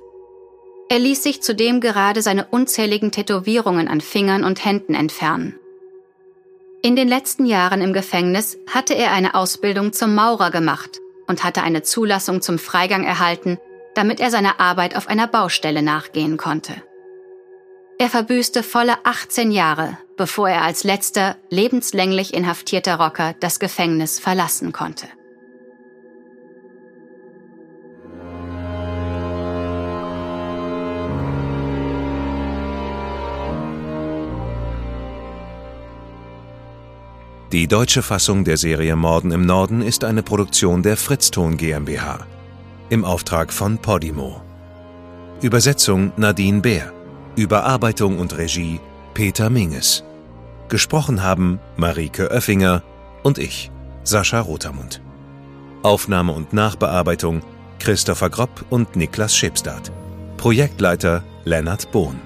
Er 0.88 0.98
ließ 0.98 1.22
sich 1.22 1.42
zudem 1.42 1.80
gerade 1.80 2.22
seine 2.22 2.46
unzähligen 2.46 3.10
Tätowierungen 3.10 3.88
an 3.88 4.00
Fingern 4.00 4.44
und 4.44 4.64
Händen 4.64 4.94
entfernen. 4.94 5.58
In 6.82 6.94
den 6.94 7.08
letzten 7.08 7.46
Jahren 7.46 7.80
im 7.80 7.92
Gefängnis 7.92 8.58
hatte 8.72 8.94
er 8.94 9.10
eine 9.12 9.34
Ausbildung 9.34 9.92
zum 9.92 10.14
Maurer 10.14 10.50
gemacht 10.50 11.00
und 11.26 11.42
hatte 11.42 11.62
eine 11.62 11.82
Zulassung 11.82 12.40
zum 12.40 12.58
Freigang 12.58 13.04
erhalten, 13.04 13.58
damit 13.96 14.20
er 14.20 14.30
seiner 14.30 14.60
Arbeit 14.60 14.94
auf 14.94 15.08
einer 15.08 15.26
Baustelle 15.26 15.82
nachgehen 15.82 16.36
konnte. 16.36 16.74
Er 17.98 18.08
verbüßte 18.08 18.62
volle 18.62 18.94
18 19.04 19.50
Jahre, 19.50 19.98
bevor 20.16 20.48
er 20.48 20.62
als 20.62 20.84
letzter 20.84 21.36
lebenslänglich 21.50 22.34
inhaftierter 22.34 22.96
Rocker 22.96 23.34
das 23.40 23.58
Gefängnis 23.58 24.20
verlassen 24.20 24.72
konnte. 24.72 25.08
Die 37.52 37.68
deutsche 37.68 38.02
Fassung 38.02 38.42
der 38.42 38.56
Serie 38.56 38.96
Morden 38.96 39.30
im 39.30 39.46
Norden 39.46 39.80
ist 39.80 40.02
eine 40.02 40.24
Produktion 40.24 40.82
der 40.82 40.96
Fritzton 40.96 41.56
GmbH. 41.56 42.26
Im 42.88 43.04
Auftrag 43.04 43.52
von 43.52 43.78
Podimo. 43.78 44.42
Übersetzung 45.42 46.10
Nadine 46.16 46.60
Bär. 46.60 46.92
Überarbeitung 47.36 48.18
und 48.18 48.36
Regie 48.36 48.80
Peter 49.14 49.48
Minges. 49.48 50.02
Gesprochen 50.68 51.22
haben 51.22 51.60
Marike 51.76 52.32
Oeffinger 52.32 52.82
und 53.22 53.38
ich, 53.38 53.70
Sascha 54.02 54.40
Rotermund. 54.40 55.00
Aufnahme 55.84 56.32
und 56.32 56.52
Nachbearbeitung 56.52 57.42
Christopher 57.78 58.28
Gropp 58.28 58.64
und 58.70 58.96
Niklas 58.96 59.36
Schipstadt. 59.36 59.92
Projektleiter 60.36 61.22
Lennart 61.44 61.92
Bohn. 61.92 62.25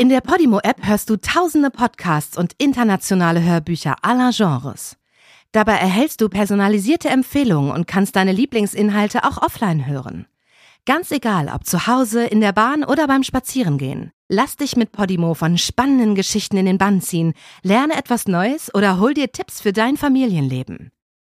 In 0.00 0.10
der 0.10 0.20
Podimo-App 0.20 0.86
hörst 0.86 1.10
du 1.10 1.16
tausende 1.16 1.70
Podcasts 1.70 2.38
und 2.38 2.52
internationale 2.58 3.42
Hörbücher 3.42 3.96
aller 4.02 4.30
Genres. 4.30 4.96
Dabei 5.50 5.72
erhältst 5.72 6.20
du 6.20 6.28
personalisierte 6.28 7.08
Empfehlungen 7.08 7.72
und 7.72 7.88
kannst 7.88 8.14
deine 8.14 8.30
Lieblingsinhalte 8.30 9.24
auch 9.24 9.42
offline 9.42 9.88
hören. 9.88 10.26
Ganz 10.86 11.10
egal, 11.10 11.50
ob 11.52 11.66
zu 11.66 11.88
Hause, 11.88 12.24
in 12.24 12.40
der 12.40 12.52
Bahn 12.52 12.84
oder 12.84 13.08
beim 13.08 13.24
Spazierengehen. 13.24 14.12
Lass 14.28 14.54
dich 14.54 14.76
mit 14.76 14.92
Podimo 14.92 15.34
von 15.34 15.58
spannenden 15.58 16.14
Geschichten 16.14 16.58
in 16.58 16.66
den 16.66 16.78
Bann 16.78 17.00
ziehen, 17.00 17.34
lerne 17.64 17.96
etwas 17.96 18.28
Neues 18.28 18.72
oder 18.72 19.00
hol 19.00 19.14
dir 19.14 19.32
Tipps 19.32 19.60
für 19.60 19.72
dein 19.72 19.96
Familienleben. 19.96 20.92